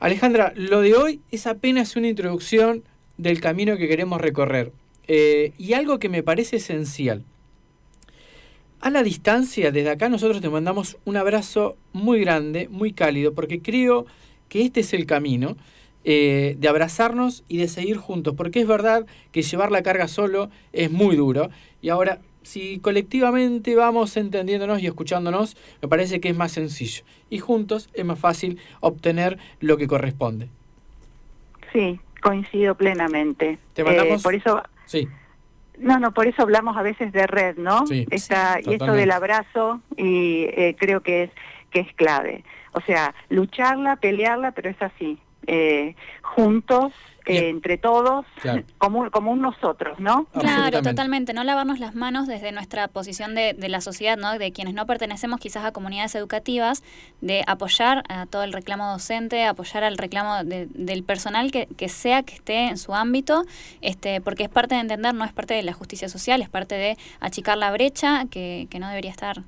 Alejandra, 0.00 0.52
lo 0.56 0.80
de 0.80 0.94
hoy 0.94 1.20
es 1.30 1.46
apenas 1.46 1.96
una 1.96 2.08
introducción 2.08 2.82
del 3.18 3.40
camino 3.40 3.76
que 3.76 3.88
queremos 3.88 4.20
recorrer. 4.20 4.72
y 5.08 5.72
algo 5.74 5.98
que 5.98 6.08
me 6.08 6.22
parece 6.22 6.56
esencial 6.56 7.22
a 8.80 8.90
la 8.90 9.02
distancia, 9.02 9.72
desde 9.72 9.90
acá 9.90 10.08
nosotros 10.08 10.40
te 10.40 10.48
mandamos 10.48 10.98
un 11.04 11.16
abrazo 11.16 11.76
muy 11.92 12.20
grande, 12.20 12.68
muy 12.68 12.92
cálido, 12.92 13.34
porque 13.34 13.60
creo 13.60 14.06
que 14.48 14.62
este 14.62 14.80
es 14.80 14.92
el 14.92 15.06
camino 15.06 15.56
eh, 16.04 16.56
de 16.58 16.68
abrazarnos 16.68 17.42
y 17.48 17.56
de 17.56 17.68
seguir 17.68 17.96
juntos, 17.96 18.34
porque 18.36 18.60
es 18.60 18.66
verdad 18.66 19.06
que 19.32 19.42
llevar 19.42 19.72
la 19.72 19.82
carga 19.82 20.08
solo 20.08 20.50
es 20.72 20.90
muy 20.90 21.16
duro. 21.16 21.50
Y 21.82 21.88
ahora, 21.88 22.20
si 22.42 22.78
colectivamente 22.78 23.74
vamos 23.74 24.16
entendiéndonos 24.16 24.80
y 24.80 24.86
escuchándonos, 24.86 25.56
me 25.82 25.88
parece 25.88 26.20
que 26.20 26.28
es 26.28 26.36
más 26.36 26.52
sencillo. 26.52 27.02
Y 27.28 27.38
juntos 27.38 27.90
es 27.92 28.04
más 28.04 28.20
fácil 28.20 28.60
obtener 28.80 29.38
lo 29.58 29.76
que 29.78 29.88
corresponde. 29.88 30.48
Sí, 31.72 31.98
coincido 32.22 32.76
plenamente. 32.76 33.58
Te 33.74 33.82
mandamos... 33.82 34.20
Eh, 34.20 34.22
por 34.22 34.34
eso... 34.34 34.62
Sí. 34.84 35.08
No, 35.78 35.98
no, 35.98 36.12
por 36.12 36.26
eso 36.26 36.42
hablamos 36.42 36.76
a 36.76 36.82
veces 36.82 37.12
de 37.12 37.26
red, 37.26 37.56
¿no? 37.56 37.86
Sí, 37.86 38.06
Esta, 38.10 38.58
y 38.62 38.74
esto 38.74 38.92
del 38.92 39.10
abrazo, 39.10 39.80
y 39.96 40.44
eh, 40.44 40.76
creo 40.78 41.02
que 41.02 41.24
es, 41.24 41.30
que 41.70 41.80
es 41.80 41.92
clave. 41.94 42.44
O 42.72 42.80
sea, 42.80 43.14
lucharla, 43.28 43.96
pelearla, 43.96 44.52
pero 44.52 44.70
es 44.70 44.80
así. 44.80 45.18
Eh, 45.46 45.94
juntos 46.22 46.92
eh, 47.26 47.48
entre 47.48 47.76
todos, 47.76 48.24
como, 48.78 49.10
como 49.10 49.32
un 49.32 49.40
nosotros, 49.40 49.98
¿no? 49.98 50.26
Claro, 50.38 50.82
totalmente. 50.82 51.32
No 51.34 51.44
lavarnos 51.44 51.80
las 51.80 51.94
manos 51.94 52.26
desde 52.26 52.52
nuestra 52.52 52.88
posición 52.88 53.34
de, 53.34 53.52
de, 53.52 53.68
la 53.68 53.80
sociedad, 53.80 54.16
¿no? 54.16 54.38
De 54.38 54.52
quienes 54.52 54.74
no 54.74 54.86
pertenecemos 54.86 55.40
quizás 55.40 55.64
a 55.64 55.72
comunidades 55.72 56.14
educativas, 56.14 56.82
de 57.20 57.42
apoyar 57.46 58.04
a 58.08 58.26
todo 58.26 58.44
el 58.44 58.52
reclamo 58.52 58.90
docente, 58.90 59.44
apoyar 59.44 59.84
al 59.84 59.98
reclamo 59.98 60.44
del 60.44 61.02
personal 61.02 61.50
que, 61.50 61.66
que 61.76 61.88
sea 61.88 62.22
que 62.22 62.34
esté 62.34 62.68
en 62.68 62.78
su 62.78 62.94
ámbito, 62.94 63.44
este, 63.80 64.20
porque 64.20 64.44
es 64.44 64.48
parte 64.48 64.74
de 64.74 64.82
entender, 64.82 65.14
no 65.14 65.24
es 65.24 65.32
parte 65.32 65.54
de 65.54 65.62
la 65.62 65.72
justicia 65.72 66.08
social, 66.08 66.42
es 66.42 66.48
parte 66.48 66.76
de 66.76 66.96
achicar 67.20 67.58
la 67.58 67.70
brecha 67.72 68.26
que, 68.30 68.68
que 68.70 68.78
no 68.78 68.88
debería 68.88 69.10
estar. 69.10 69.42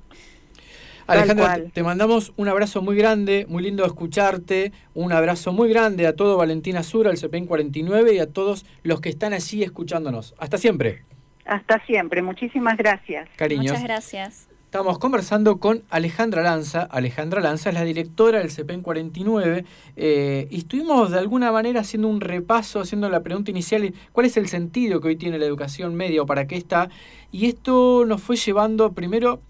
Alejandra, 1.09 1.57
te 1.73 1.81
mandamos 1.81 2.33
un 2.37 2.47
abrazo 2.47 2.81
muy 2.83 2.95
grande, 2.95 3.45
muy 3.49 3.63
lindo 3.63 3.83
escucharte, 3.85 4.71
un 4.93 5.11
abrazo 5.11 5.51
muy 5.51 5.69
grande 5.69 6.05
a 6.05 6.15
todo 6.15 6.37
Valentina 6.37 6.83
Sur, 6.83 7.07
al 7.07 7.17
CPN 7.17 7.47
49 7.47 8.13
y 8.13 8.19
a 8.19 8.27
todos 8.27 8.65
los 8.83 9.01
que 9.01 9.09
están 9.09 9.33
allí 9.33 9.63
escuchándonos. 9.63 10.35
Hasta 10.37 10.57
siempre. 10.57 11.03
Hasta 11.45 11.83
siempre, 11.85 12.21
muchísimas 12.21 12.77
gracias. 12.77 13.27
Cariños. 13.37 13.71
Muchas 13.71 13.83
gracias. 13.83 14.49
Estamos 14.65 14.99
conversando 14.99 15.57
con 15.57 15.81
Alejandra 15.89 16.43
Lanza. 16.43 16.83
Alejandra 16.83 17.41
Lanza 17.41 17.69
es 17.69 17.75
la 17.75 17.83
directora 17.83 18.37
del 18.37 18.51
CPN 18.51 18.83
49 18.83 19.65
eh, 19.95 20.47
y 20.51 20.57
estuvimos 20.59 21.09
de 21.09 21.17
alguna 21.17 21.51
manera 21.51 21.81
haciendo 21.81 22.07
un 22.07 22.21
repaso, 22.21 22.79
haciendo 22.79 23.09
la 23.09 23.23
pregunta 23.23 23.49
inicial, 23.49 23.91
¿cuál 24.11 24.27
es 24.27 24.37
el 24.37 24.47
sentido 24.47 25.01
que 25.01 25.07
hoy 25.07 25.15
tiene 25.15 25.39
la 25.39 25.45
educación 25.47 25.95
media 25.95 26.21
o 26.21 26.27
para 26.27 26.45
qué 26.45 26.55
está? 26.55 26.89
Y 27.31 27.47
esto 27.47 28.05
nos 28.05 28.21
fue 28.21 28.35
llevando 28.35 28.93
primero 28.93 29.41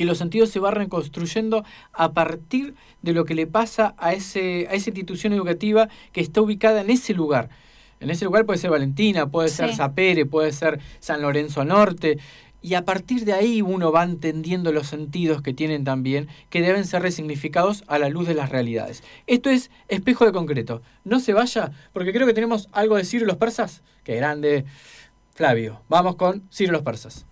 que 0.00 0.06
los 0.06 0.16
sentidos 0.16 0.48
se 0.48 0.60
van 0.60 0.76
reconstruyendo 0.76 1.62
a 1.92 2.12
partir 2.12 2.74
de 3.02 3.12
lo 3.12 3.26
que 3.26 3.34
le 3.34 3.46
pasa 3.46 3.94
a, 3.98 4.14
ese, 4.14 4.66
a 4.70 4.72
esa 4.72 4.88
institución 4.88 5.34
educativa 5.34 5.90
que 6.12 6.22
está 6.22 6.40
ubicada 6.40 6.80
en 6.80 6.88
ese 6.88 7.12
lugar. 7.12 7.50
En 8.00 8.08
ese 8.08 8.24
lugar 8.24 8.46
puede 8.46 8.58
ser 8.58 8.70
Valentina, 8.70 9.28
puede 9.28 9.50
ser 9.50 9.74
Zapere, 9.74 10.24
puede 10.24 10.52
ser 10.52 10.80
San 11.00 11.20
Lorenzo 11.20 11.66
Norte. 11.66 12.16
Y 12.62 12.72
a 12.76 12.86
partir 12.86 13.26
de 13.26 13.34
ahí 13.34 13.60
uno 13.60 13.92
va 13.92 14.02
entendiendo 14.02 14.72
los 14.72 14.86
sentidos 14.86 15.42
que 15.42 15.52
tienen 15.52 15.84
también, 15.84 16.28
que 16.48 16.62
deben 16.62 16.86
ser 16.86 17.02
resignificados 17.02 17.84
a 17.86 17.98
la 17.98 18.08
luz 18.08 18.26
de 18.26 18.32
las 18.32 18.48
realidades. 18.48 19.04
Esto 19.26 19.50
es 19.50 19.70
espejo 19.88 20.24
de 20.24 20.32
concreto. 20.32 20.80
No 21.04 21.20
se 21.20 21.34
vaya, 21.34 21.72
porque 21.92 22.14
creo 22.14 22.26
que 22.26 22.32
tenemos 22.32 22.70
algo 22.72 22.96
de 22.96 23.04
Ciro 23.04 23.26
los 23.26 23.36
persas. 23.36 23.82
Qué 24.02 24.16
grande. 24.16 24.64
Flavio, 25.34 25.82
vamos 25.90 26.16
con 26.16 26.48
Ciro 26.50 26.72
los 26.72 26.80
persas. 26.80 27.26